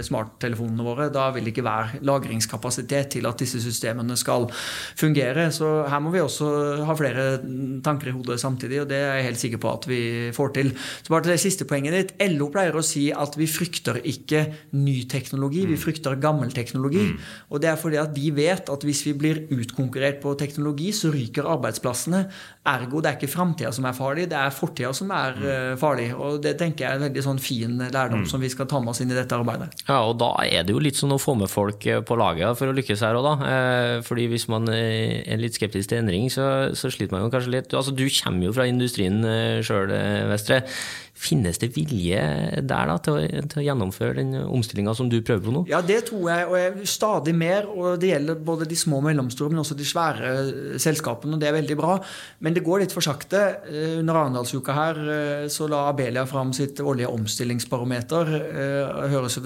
smarttelefonene 0.05 0.85
våre. 0.85 1.09
Da 1.13 1.27
vil 1.35 1.47
det 1.47 1.55
ikke 1.55 1.65
være 1.67 2.01
lagringskapasitet 2.07 3.11
til 3.17 3.27
at 3.27 3.41
disse 3.41 3.61
systemene 3.63 4.15
skal 4.19 4.47
fungere. 4.95 5.49
Så 5.55 5.71
her 5.91 6.03
må 6.03 6.13
vi 6.15 6.23
også 6.23 6.51
ha 6.87 6.95
flere 6.97 7.27
tanker 7.85 8.11
i 8.11 8.15
hodet 8.15 8.39
samtidig, 8.41 8.81
og 8.83 8.89
det 8.91 9.01
er 9.01 9.19
jeg 9.19 9.27
helt 9.29 9.43
sikker 9.43 9.63
på 9.65 9.73
at 9.73 9.89
vi 9.89 10.01
får 10.35 10.55
til. 10.55 10.71
Så 11.03 11.11
bare 11.11 11.27
til 11.27 11.35
det 11.35 11.41
siste 11.43 11.67
poenget 11.67 11.97
ditt. 11.97 12.15
LO 12.35 12.49
pleier 12.53 12.75
å 12.75 12.85
si 12.85 13.09
at 13.11 13.35
vi 13.39 13.49
frykter 13.51 13.99
ikke 14.07 14.45
ny 14.79 15.01
teknologi, 15.11 15.65
vi 15.67 15.75
mm. 15.75 15.83
frykter 15.83 16.19
gammel 16.23 16.55
teknologi. 16.55 17.09
Mm. 17.11 17.29
Og 17.51 17.63
det 17.63 17.71
er 17.71 17.79
fordi 17.79 17.99
at 17.99 18.15
de 18.15 18.31
vet 18.35 18.71
at 18.71 18.87
hvis 18.87 19.03
vi 19.09 19.15
blir 19.17 19.43
utkonkurrert 19.51 20.21
på 20.23 20.35
teknologi, 20.39 20.91
så 20.95 21.11
ryker 21.13 21.47
arbeidsplassene 21.49 21.64
arbeidsplassene. 21.65 22.21
Ergo 22.65 23.01
det 23.01 23.11
er 23.11 23.17
ikke 23.19 23.29
framtida 23.29 23.71
som 23.75 23.85
er 23.85 23.97
farlig, 23.97 24.27
det 24.31 24.37
er 24.39 24.53
fortida 24.53 24.91
som 24.95 25.11
er 25.13 25.35
mm. 25.37 25.77
farlig. 25.81 26.07
og 26.15 26.39
Det 26.43 26.55
tenker 26.59 26.85
jeg 26.85 26.91
er 26.91 26.99
en 26.99 27.05
veldig 27.07 27.25
sånn 27.27 27.41
fin 27.41 27.77
lærdom 27.83 28.23
mm. 28.23 28.29
som 28.31 28.41
vi 28.41 28.49
skal 28.53 28.69
ta 28.69 28.81
med 28.81 28.93
oss 28.93 29.03
inn 29.03 29.13
i 29.13 29.17
dette 29.17 29.37
arbeidet. 29.37 29.69
Ja, 29.87 30.01
og 30.05 30.17
Da 30.21 30.31
er 30.45 30.65
det 30.65 30.73
jo 30.73 30.81
litt 30.81 30.99
sånn 30.99 31.13
å 31.15 31.21
få 31.21 31.37
med 31.39 31.51
folk 31.51 31.85
eh, 31.89 32.01
på 32.05 32.17
laget 32.19 32.57
for 32.59 32.71
å 32.71 32.75
lykkes 32.77 33.05
her 33.05 33.19
òg, 33.19 33.27
da. 33.27 33.51
Eh, 33.51 33.95
fordi 34.05 34.27
hvis 34.31 34.47
man 34.51 34.69
er 34.71 35.41
litt 35.41 35.57
skeptisk 35.57 35.91
til 35.91 36.01
endring, 36.01 36.29
så, 36.33 36.71
så 36.77 36.91
sliter 36.93 37.17
man 37.17 37.25
jo 37.27 37.33
kanskje 37.33 37.57
litt. 37.57 37.73
Altså, 37.73 37.93
Du 37.95 38.05
kommer 38.21 38.49
jo 38.49 38.55
fra 38.55 38.69
industrien 38.69 39.21
sjøl, 39.65 39.93
Vestre. 40.31 40.63
Finnes 41.15 41.55
det 41.61 41.69
vilje 41.71 42.19
der 42.67 42.89
da, 42.89 42.95
til, 42.99 43.15
å, 43.15 43.43
til 43.47 43.61
å 43.61 43.63
gjennomføre 43.63 44.17
den 44.17 44.35
omstillinga 44.43 44.91
som 44.97 45.07
du 45.07 45.21
prøver 45.23 45.45
på 45.45 45.53
nå? 45.55 45.61
Ja, 45.71 45.79
det 45.79 46.01
tror 46.09 46.25
jeg, 46.27 46.47
og 46.49 46.55
jeg, 46.59 46.87
stadig 46.91 47.31
mer. 47.39 47.69
og 47.71 48.01
Det 48.01 48.09
gjelder 48.09 48.41
både 48.43 48.67
de 48.67 48.75
små 48.75 48.99
og 48.99 49.05
mellomstore, 49.07 49.53
men 49.53 49.61
også 49.61 49.77
de 49.79 49.87
svære 49.87 50.31
eh, 50.33 50.75
selskapene. 50.81 51.37
og 51.37 51.39
Det 51.39 51.47
er 51.47 51.55
veldig 51.55 51.77
bra. 51.79 51.95
Men 52.43 52.57
det 52.57 52.65
går 52.65 52.83
litt 52.83 52.95
for 52.95 53.05
sakte. 53.05 53.43
Eh, 53.71 53.93
under 54.01 54.19
Arendalsuka 54.19 54.75
her 54.75 54.99
eh, 55.13 55.45
så 55.51 55.69
la 55.71 55.85
Abelia 55.93 56.25
fram 56.27 56.51
sitt 56.57 56.81
årlige 56.83 57.13
omstillingsbarometer. 57.15 58.33
Det 58.35 59.09
høres 59.13 59.39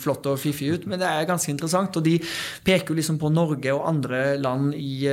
flott 0.00 0.26
og 0.30 0.40
fiffig 0.40 0.72
ut, 0.72 0.88
men 0.88 1.00
det 1.02 1.10
er 1.10 1.28
ganske 1.28 1.52
interessant. 1.52 2.00
og 2.00 2.08
De 2.08 2.16
peker 2.64 2.96
liksom 2.96 3.20
på 3.20 3.30
Norge 3.34 3.76
og 3.76 3.84
andre 3.90 4.22
land 4.40 4.72
i 4.78 5.04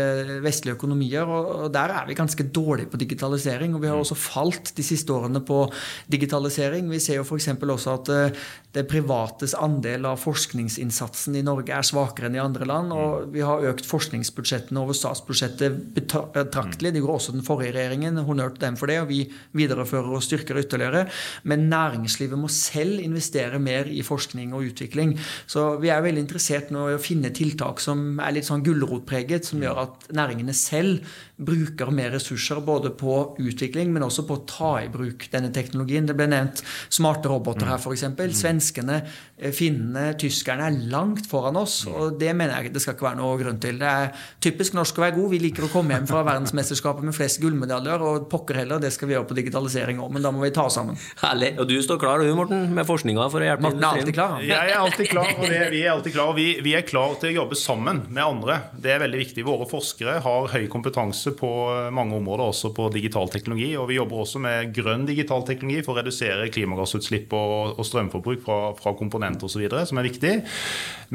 vestlige 0.44 0.78
økonomier, 0.80 1.28
og 1.28 1.68
der 1.76 1.92
er 1.92 2.08
vi 2.08 2.18
ganske 2.18 2.48
dårlige 2.56 2.92
på 2.94 3.04
digitalisering. 3.04 3.76
og 3.76 3.84
Vi 3.84 3.92
har 3.92 4.00
også 4.00 4.16
falt 4.16 4.72
de 4.78 4.86
siste 4.86 5.12
årene 5.12 5.44
på 5.44 5.66
digitalisering. 6.08 6.90
Vi 6.92 7.02
ser 7.04 7.20
jo 7.20 7.26
f.eks. 7.28 7.50
også 7.60 7.96
at 7.98 8.12
eh, 8.14 8.42
det 8.76 8.86
privates 8.90 9.56
andel 9.58 10.06
av 10.06 10.20
forskningsinnsatsen 10.22 11.38
i 11.40 11.44
Norge 11.46 11.74
er 11.74 11.86
svakere 11.86 12.30
enn 12.30 12.38
i 12.38 12.44
andre 12.44 12.68
land. 12.70 12.94
Og 12.94 13.32
vi 13.34 13.42
har 13.46 13.66
økt 13.72 13.88
forskningsbudsjettene 13.90 14.82
over 14.82 14.98
statsbudsjettet 14.98 15.80
betraktelig. 15.96 16.94
Det 16.94 17.02
gjorde 17.02 17.18
også 17.18 17.36
den 17.36 17.46
forrige 17.48 17.74
regjeringen. 17.78 18.22
Honnør 18.28 18.54
til 18.56 18.68
dem 18.68 18.78
for 18.80 18.92
det. 18.92 19.00
Og 19.04 19.10
vi 19.10 19.24
viderefører 19.58 20.14
og 20.20 20.26
styrker 20.26 20.62
ytterligere. 20.62 21.08
Men 21.50 21.68
næringslivet 21.72 22.40
må 22.40 22.52
selv 22.54 23.02
investere 23.02 23.62
mer 23.64 23.90
i 23.90 24.04
forskning 24.06 24.54
og 24.54 24.70
utvikling. 24.70 25.16
Så 25.50 25.72
vi 25.82 25.90
er 25.94 26.06
veldig 26.06 26.28
interessert 26.28 26.70
nå 26.74 26.90
i 26.92 26.98
å 26.98 27.02
finne 27.02 27.34
tiltak 27.36 27.82
som 27.82 28.22
er 28.22 28.38
litt 28.38 28.48
sånn 28.50 28.64
gulrotpreget, 28.66 29.50
som 29.50 29.66
gjør 29.66 29.84
at 29.88 30.10
næringene 30.14 30.54
selv 30.54 31.10
bruker 31.40 31.90
mer 31.96 32.12
ressurser 32.14 32.60
både 32.66 32.92
på 33.00 33.16
utvikling, 33.40 33.94
men 33.96 34.04
også 34.06 34.26
på 34.28 34.36
å 34.38 34.46
ta 34.50 34.72
i 34.84 34.90
bruk 34.92 35.30
denne 35.32 35.50
teknologien. 35.56 35.79
Det 35.88 36.16
ble 36.18 36.28
nevnt 36.32 36.64
smarte 36.90 37.30
roboter 37.30 37.70
her, 37.70 37.80
f.eks. 37.80 38.06
Svenskene, 38.40 39.00
eh, 39.38 39.54
finnene, 39.56 40.14
tyskerne 40.20 40.68
er 40.68 40.78
langt 40.92 41.28
foran 41.30 41.58
oss. 41.60 41.82
Og 41.90 42.18
det 42.20 42.34
mener 42.36 42.60
jeg 42.60 42.74
det 42.74 42.84
skal 42.84 42.98
ikke 42.98 43.08
være 43.10 43.20
noe 43.22 43.38
grunn 43.40 43.60
til. 43.62 43.80
Det 43.80 43.90
er 43.90 44.12
typisk 44.44 44.76
norsk 44.78 45.00
å 45.00 45.06
være 45.06 45.16
god. 45.18 45.30
Vi 45.34 45.42
liker 45.46 45.68
å 45.68 45.72
komme 45.72 45.96
hjem 45.96 46.08
fra 46.10 46.24
verdensmesterskapet 46.28 47.06
med 47.08 47.16
flest 47.16 47.42
gullmedaljer, 47.44 48.06
og 48.06 48.28
pokker 48.32 48.62
heller, 48.62 48.82
det 48.82 48.92
skal 48.96 49.10
vi 49.10 49.18
gjøre 49.18 49.30
på 49.30 49.38
digitalisering 49.40 50.02
òg, 50.04 50.12
men 50.16 50.26
da 50.26 50.34
må 50.34 50.44
vi 50.44 50.52
ta 50.56 50.68
oss 50.70 50.80
sammen. 50.80 50.98
Herlig. 51.24 51.54
Og 51.60 51.70
du 51.70 51.78
står 51.84 52.00
klar 52.02 52.24
du, 52.24 52.30
Morten, 52.38 52.68
med 52.76 52.88
forskninga 52.88 53.30
for 53.32 53.44
å 53.44 53.50
hjelpe 53.50 53.68
Morten 53.68 53.84
er 53.84 54.02
alltid 54.02 54.16
klar. 54.18 54.38
Jeg 54.46 54.74
er 54.74 54.80
alltid 54.80 55.12
klar, 55.12 55.32
og 55.36 55.46
det, 55.46 55.62
vi 55.74 55.84
er 55.84 55.94
alltid 55.94 56.16
klar. 56.16 56.34
Vi, 56.38 56.48
vi 56.66 56.76
er 56.78 56.86
klar 56.88 57.16
til 57.22 57.32
å 57.32 57.36
jobbe 57.42 57.60
sammen 57.60 58.04
med 58.10 58.24
andre. 58.24 58.60
Det 58.74 58.94
er 58.96 59.04
veldig 59.04 59.22
viktig. 59.24 59.46
Våre 59.48 59.68
forskere 59.70 60.18
har 60.26 60.50
høy 60.54 60.66
kompetanse 60.72 61.34
på 61.38 61.52
mange 61.96 62.18
områder, 62.18 62.50
også 62.50 62.74
på 62.76 62.90
digital 62.94 63.30
teknologi. 63.32 63.72
Og 63.80 63.90
vi 63.92 64.00
jobber 64.00 64.24
også 64.24 64.42
med 64.44 64.74
grønn 64.76 65.06
digital 65.10 65.46
teknologi 65.48 65.69
for 65.86 65.96
å 65.96 66.02
redusere 66.02 66.50
klimagassutslipp 66.54 67.34
og, 67.38 67.76
og 67.80 67.88
strømforbruk 67.88 68.44
fra, 68.46 68.60
fra 68.80 68.96
komponenter 68.98 69.50
osv., 69.50 69.66
som 69.90 70.02
er 70.02 70.08
viktig. 70.10 70.34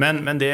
Men, 0.00 0.20
men 0.26 0.40
det, 0.42 0.52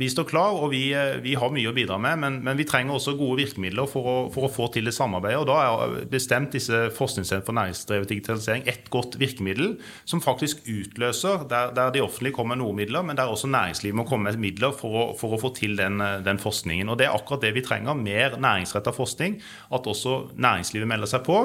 vi 0.00 0.08
står 0.10 0.26
klar, 0.30 0.56
og 0.58 0.72
vi, 0.72 0.90
vi, 1.22 1.36
har 1.38 1.52
mye 1.54 1.70
å 1.70 1.74
bidra 1.74 1.98
med. 2.02 2.18
Men, 2.22 2.38
men 2.46 2.58
vi 2.58 2.66
trenger 2.68 2.96
også 2.96 3.14
gode 3.18 3.38
virkemidler 3.44 3.86
for 3.90 4.08
å, 4.10 4.16
for 4.34 4.48
å, 4.48 4.50
få 4.50 4.66
til 4.74 4.88
det 4.88 4.94
samarbeidet. 4.96 5.42
og 5.42 5.48
Da 5.50 5.58
er 5.62 6.08
bestemt 6.10 6.56
disse 6.56 6.88
Forskningssenter 6.96 7.46
for 7.46 7.56
næringsdrevet 7.56 8.10
digitalisering 8.10 8.66
et 8.70 8.90
godt 8.92 9.16
virkemiddel 9.20 9.76
som 10.08 10.22
faktisk 10.24 10.64
utløser, 10.66 11.46
der, 11.50 11.74
der 11.76 11.94
de 11.94 12.02
offentlige 12.02 12.34
kommer 12.36 12.56
med 12.56 12.64
noen 12.64 12.80
midler, 12.82 13.06
men 13.06 13.18
der 13.18 13.30
også 13.30 13.50
næringslivet 13.50 14.00
må 14.00 14.06
komme 14.08 14.30
med 14.30 14.42
midler 14.42 14.74
for 14.76 14.98
å, 14.98 15.06
for 15.18 15.36
å 15.36 15.40
få 15.40 15.52
til 15.56 15.78
den, 15.78 16.02
den, 16.26 16.40
forskningen. 16.40 16.90
Og 16.90 16.98
Det 16.98 17.06
er 17.06 17.14
akkurat 17.14 17.46
det 17.46 17.54
vi 17.54 17.64
trenger. 17.66 17.94
Mer 17.94 18.36
næringsrettet 18.40 18.96
forskning. 18.96 19.38
At 19.70 19.86
også 19.86 20.32
næringslivet 20.34 20.90
melder 20.90 21.10
seg 21.10 21.24
på. 21.26 21.38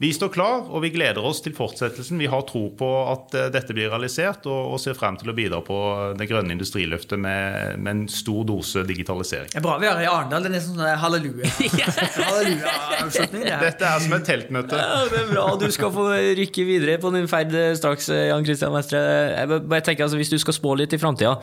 Vi 0.00 0.08
står 0.16 0.30
klar, 0.32 0.62
og 0.72 0.80
vi 0.80 0.88
gleder 0.94 1.20
oss 1.28 1.42
til 1.44 1.52
fortsettelsen. 1.52 2.16
Vi 2.22 2.28
har 2.32 2.40
tro 2.48 2.62
på 2.72 2.86
at 3.10 3.34
eh, 3.36 3.50
dette 3.52 3.74
blir 3.76 3.90
realisert, 3.92 4.46
og, 4.48 4.78
ser 4.80 4.96
frem 4.96 5.18
til 5.20 5.28
å 5.28 5.34
bidra 5.36 5.58
på 5.60 5.76
det 6.16 6.24
grønne 6.30 6.54
industriløftet 6.54 7.20
med, 7.20 7.76
med 7.76 7.90
en 7.92 8.00
stor 8.08 8.46
dose 8.48 8.80
digitalisering. 8.88 9.52
Det 9.52 9.60
er 9.60 9.66
bra 9.66 9.76
vi 9.82 9.90
er 9.90 10.00
i 10.00 10.08
Arendal. 10.08 10.46
Det 10.46 10.48
er 10.48 10.54
nesten 10.56 10.80
sånn 10.80 11.02
halleluja. 11.02 11.52
halleluja 12.30 13.60
Dette 13.60 13.92
er 13.92 14.00
som 14.06 14.16
et 14.16 14.26
teltmøte. 14.30 14.80
Ja, 14.80 15.04
det 15.12 15.20
er 15.20 15.30
bra. 15.34 15.46
Du 15.60 15.68
skal 15.76 15.92
få 15.92 16.08
rykke 16.40 16.68
videre 16.72 16.96
på 17.04 17.12
din 17.12 17.28
ferd 17.28 17.52
straks, 17.76 18.08
Jan 18.08 18.48
Christian 18.48 18.72
Vestre. 18.72 19.04
Jeg 19.36 19.52
bare 19.52 19.84
tenker, 19.84 20.08
altså, 20.08 20.16
Hvis 20.22 20.32
du 20.32 20.40
skal 20.40 20.56
spå 20.56 20.78
litt 20.80 20.96
i 20.96 21.04
framtida, 21.04 21.36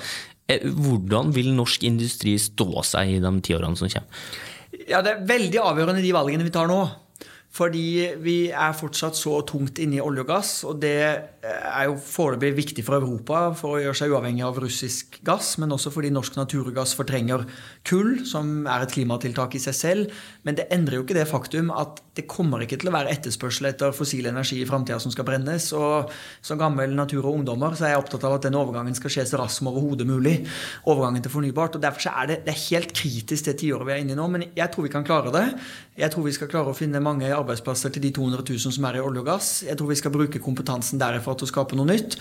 eh, 0.50 0.66
hvordan 0.66 1.30
vil 1.38 1.54
norsk 1.54 1.86
industri 1.86 2.40
stå 2.42 2.72
seg 2.90 3.20
i 3.20 3.22
de 3.22 3.38
ti 3.46 3.54
årene 3.54 3.78
som 3.78 3.86
kommer? 3.86 4.30
Ja, 4.88 5.06
Det 5.06 5.14
er 5.14 5.28
veldig 5.30 5.62
avgjørende 5.62 6.02
de 6.02 6.18
valgene 6.24 6.50
vi 6.50 6.58
tar 6.58 6.66
nå. 6.74 6.88
Fordi 7.58 7.88
vi 8.22 8.38
er 8.54 8.76
fortsatt 8.78 9.18
så 9.18 9.40
tungt 9.48 9.80
inne 9.82 9.98
i 9.98 10.04
olje 10.04 10.22
og 10.22 10.30
gass, 10.30 10.52
og 10.68 10.78
det 10.84 10.98
er 11.48 11.86
jo 11.88 11.96
foreløpig 12.02 12.52
viktig 12.58 12.84
for 12.86 13.00
Europa 13.00 13.40
for 13.58 13.78
å 13.78 13.82
gjøre 13.82 13.98
seg 13.98 14.14
uavhengig 14.14 14.44
av 14.46 14.60
russisk 14.62 15.18
gass, 15.26 15.56
men 15.62 15.74
også 15.74 15.92
fordi 15.94 16.12
norsk 16.14 16.38
naturgass 16.38 16.94
fortrenger 16.98 17.46
kull, 17.88 18.20
som 18.30 18.68
er 18.70 18.86
et 18.86 18.94
klimatiltak 18.94 19.56
i 19.58 19.62
seg 19.64 19.78
selv. 19.78 20.20
Men 20.46 20.60
det 20.60 20.68
endrer 20.74 21.00
jo 21.00 21.06
ikke 21.06 21.18
det 21.18 21.28
faktum 21.30 21.72
at 21.74 22.02
det 22.18 22.28
kommer 22.30 22.62
ikke 22.64 22.80
til 22.82 22.92
å 22.92 22.96
være 22.96 23.14
etterspørsel 23.14 23.70
etter 23.72 23.96
fossil 23.96 24.30
energi 24.30 24.60
i 24.62 24.68
framtida 24.68 25.00
som 25.02 25.14
skal 25.14 25.28
brennes. 25.28 25.70
Og 25.78 26.12
som 26.46 26.60
gammel 26.60 26.94
natur- 26.98 27.26
og 27.26 27.40
ungdommer 27.40 27.78
så 27.78 27.88
er 27.88 27.96
jeg 27.96 28.04
opptatt 28.04 28.26
av 28.28 28.38
at 28.38 28.48
den 28.48 28.58
overgangen 28.60 28.98
skal 28.98 29.14
skje 29.14 29.28
så 29.30 29.42
raskt 29.42 29.62
som 29.62 29.72
overhodet 29.72 30.08
mulig. 30.10 30.36
Overgangen 30.90 31.26
til 31.26 31.34
fornybart. 31.34 31.78
og 31.78 31.86
Derfor 31.86 32.14
er 32.14 32.32
det, 32.32 32.40
det 32.46 32.54
er 32.54 32.66
helt 32.68 32.94
kritisk 32.98 33.50
det 33.50 33.58
tiåret 33.64 33.88
vi 33.88 33.96
er 33.98 34.04
inne 34.04 34.18
i 34.18 34.20
nå, 34.20 34.28
men 34.34 34.48
jeg 34.58 34.74
tror 34.74 34.88
vi 34.88 34.94
kan 34.94 35.08
klare 35.08 35.34
det. 35.34 35.46
Jeg 35.98 36.14
tror 36.14 36.28
vi 36.28 36.34
skal 36.36 36.50
klare 36.52 36.70
å 36.70 36.78
finne 36.78 37.00
mange 37.02 37.26
arbeidsplasser 37.34 37.90
til 37.94 38.04
de 38.04 38.12
200 38.14 38.44
000 38.46 38.74
som 38.76 38.86
er 38.86 39.00
i 39.00 39.02
olje 39.02 39.24
og 39.24 39.30
gass. 39.32 39.48
Jeg 39.66 39.80
tror 39.80 39.90
vi 39.90 39.98
skal 39.98 40.14
bruke 40.14 40.42
kompetansen 40.44 41.00
derifra 41.02 41.34
til 41.34 41.48
å 41.48 41.50
skape 41.50 41.78
noe 41.80 41.90
nytt. 41.90 42.20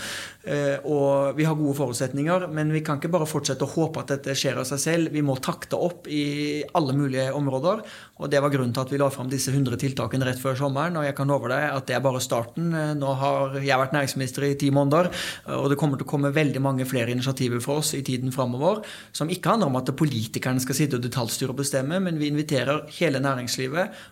Eh, 0.49 0.81
og 0.81 1.37
vi 1.37 1.45
har 1.45 1.53
gode 1.59 1.75
forutsetninger, 1.77 2.47
men 2.49 2.73
vi 2.73 2.81
kan 2.85 2.97
ikke 2.97 3.11
bare 3.13 3.27
fortsette 3.29 3.67
å 3.67 3.69
håpe 3.69 4.01
at 4.01 4.15
dette 4.15 4.33
skjer 4.33 4.57
av 4.57 4.65
seg 4.65 4.81
selv. 4.81 5.11
Vi 5.13 5.21
må 5.21 5.35
takte 5.37 5.77
opp 5.77 6.09
i 6.09 6.63
alle 6.73 6.95
mulige 6.97 7.27
områder. 7.37 7.83
Og 8.17 8.31
det 8.33 8.41
var 8.41 8.53
grunnen 8.55 8.73
til 8.73 8.81
at 8.81 8.95
vi 8.95 9.01
la 9.01 9.11
fram 9.13 9.29
disse 9.29 9.53
100 9.53 9.77
tiltakene 9.83 10.25
rett 10.25 10.41
før 10.41 10.57
sommeren. 10.57 10.97
Og 10.97 11.05
jeg 11.05 11.17
kan 11.19 11.29
love 11.29 11.53
deg 11.53 11.67
at 11.69 11.85
det 11.85 11.99
er 11.99 12.01
bare 12.07 12.23
starten. 12.25 12.73
Eh, 12.73 12.95
nå 12.97 13.13
har 13.21 13.59
jeg 13.61 13.83
vært 13.83 13.93
næringsminister 13.93 14.47
i 14.49 14.55
ti 14.57 14.71
måneder, 14.73 15.11
og 15.53 15.69
det 15.69 15.77
kommer 15.77 16.01
til 16.01 16.07
å 16.07 16.11
komme 16.15 16.33
veldig 16.33 16.65
mange 16.65 16.89
flere 16.89 17.13
initiativer 17.13 17.61
for 17.61 17.83
oss 17.83 17.93
i 17.93 18.01
tiden 18.05 18.33
framover, 18.33 18.81
som 19.13 19.29
ikke 19.29 19.53
handler 19.53 19.69
om 19.69 19.77
at 19.77 19.93
politikerne 19.97 20.61
skal 20.63 20.77
sitte 20.81 20.97
og 20.97 21.05
detaljstyre 21.05 21.53
og 21.53 21.61
bestemme, 21.61 22.01
men 22.01 22.17
vi 22.17 22.31
inviterer 22.31 22.87
hele 22.97 23.21
næringslivet, 23.21 23.66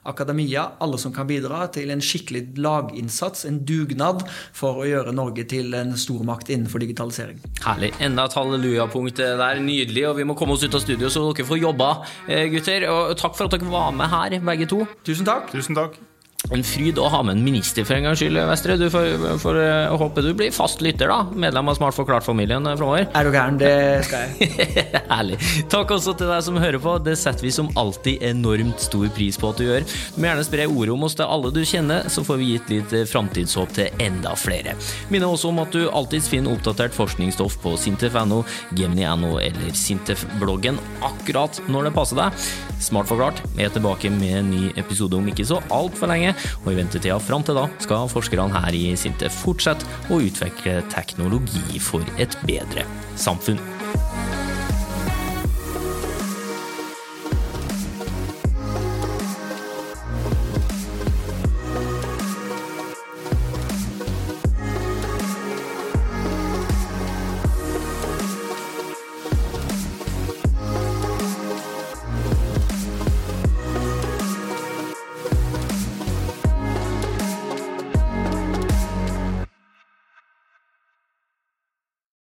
akademia, 0.06 0.72
alle 0.82 1.00
som 1.02 1.14
kan 1.16 1.28
bidra, 1.30 1.66
til 1.74 1.92
en 1.94 2.04
skikkelig 2.04 2.58
laginnsats, 2.62 3.46
en 3.50 3.62
dugnad, 3.68 4.26
for 4.56 4.84
å 4.84 4.88
gjøre 4.90 5.16
Norge 5.16 5.46
til 5.50 5.74
en 5.78 5.96
stormakt 6.00 6.52
innenfor 6.54 6.84
digitalisering. 6.84 7.42
Herlig. 7.66 7.94
Enda 8.04 8.26
et 8.26 8.38
hallelujapunkt 8.38 9.22
der. 9.22 9.62
Nydelig. 9.66 10.08
Og 10.10 10.18
vi 10.20 10.28
må 10.28 10.36
komme 10.38 10.56
oss 10.56 10.66
ut 10.66 10.76
av 10.76 10.84
studio, 10.84 11.10
så 11.10 11.28
dere 11.32 11.48
får 11.48 11.62
jobba, 11.62 11.92
eh, 12.28 12.48
gutter. 12.54 12.90
Og 12.90 13.18
takk 13.18 13.36
for 13.36 13.46
at 13.46 13.52
dere 13.52 13.72
var 13.72 13.92
med 13.92 14.10
her, 14.10 14.40
begge 14.40 14.68
to. 14.68 14.86
Tusen 15.04 15.26
takk. 15.26 15.52
Tusen 15.52 15.76
takk. 15.76 15.98
En 16.54 16.64
fryd 16.66 17.00
å 17.02 17.08
ha 17.10 17.22
med 17.26 17.38
en 17.38 17.44
minister 17.46 17.86
for 17.88 17.98
en 17.98 18.06
gangs 18.10 18.22
skyld, 18.22 18.38
Vestre. 18.50 18.78
Du 18.80 18.86
får, 18.94 19.38
får 19.42 19.60
uh, 19.60 19.96
håpe 19.98 20.24
du 20.26 20.32
blir 20.38 20.54
fast 20.54 20.84
lytter, 20.86 21.10
da. 21.10 21.26
Medlem 21.34 21.72
av 21.72 21.78
Smart 21.80 21.98
forklart-familien 21.98 22.68
uh, 22.68 22.76
framover. 22.78 23.08
Er 23.18 23.26
du 23.26 23.32
gæren? 23.34 23.60
Det 23.62 23.72
skal 24.08 24.36
jeg. 24.38 24.50
Herlig. 25.14 25.40
Takk 25.72 25.96
også 25.96 26.16
til 26.20 26.30
deg 26.30 26.44
som 26.46 26.60
hører 26.62 26.82
på. 26.82 26.98
Det 27.06 27.16
setter 27.20 27.48
vi 27.48 27.54
som 27.56 27.72
alltid 27.80 28.24
enormt 28.30 28.84
stor 28.84 29.08
pris 29.16 29.40
på 29.42 29.52
at 29.52 29.62
du 29.62 29.66
gjør. 29.68 29.88
Du 29.88 30.20
må 30.22 30.30
gjerne 30.30 30.46
spre 30.48 30.68
ordet 30.70 30.94
om 30.96 31.08
oss 31.08 31.18
til 31.18 31.26
alle 31.38 31.54
du 31.56 31.62
kjenner, 31.66 32.10
så 32.14 32.26
får 32.28 32.42
vi 32.42 32.52
gitt 32.54 32.72
litt 32.76 32.96
uh, 32.96 33.06
framtidshåp 33.10 33.76
til 33.80 34.06
enda 34.06 34.36
flere. 34.40 34.76
Minner 35.14 35.34
også 35.34 35.50
om 35.50 35.64
at 35.66 35.74
du 35.74 35.88
alltids 35.90 36.30
finner 36.32 36.54
oppdatert 36.54 36.96
forskningsstoff 36.96 37.58
på 37.64 37.76
sintef.no, 37.82 38.44
gemini.no 38.78 39.36
eller 39.42 39.74
Sintef-bloggen 39.76 40.78
akkurat 41.06 41.60
når 41.72 41.90
det 41.90 41.96
passer 41.98 42.22
deg. 42.22 42.46
Smart 42.84 43.10
forklart 43.10 43.42
er 43.62 43.72
tilbake 43.74 44.12
med 44.14 44.40
en 44.40 44.50
ny 44.52 44.64
episode 44.78 45.18
om 45.18 45.28
ikke 45.32 45.48
så 45.48 45.62
altfor 45.74 46.12
lenge. 46.12 46.35
Og 46.64 46.72
i 46.74 46.78
ventetida 46.80 47.18
fram 47.22 47.46
til 47.46 47.58
da 47.60 47.68
skal 47.84 48.10
forskerne 48.12 48.50
her 48.56 48.78
i 48.78 48.86
Sintef 49.00 49.42
fortsette 49.46 49.88
å 50.12 50.22
utvikle 50.24 50.82
teknologi 50.94 51.82
for 51.84 52.06
et 52.22 52.38
bedre 52.48 52.88
samfunn. 53.20 53.62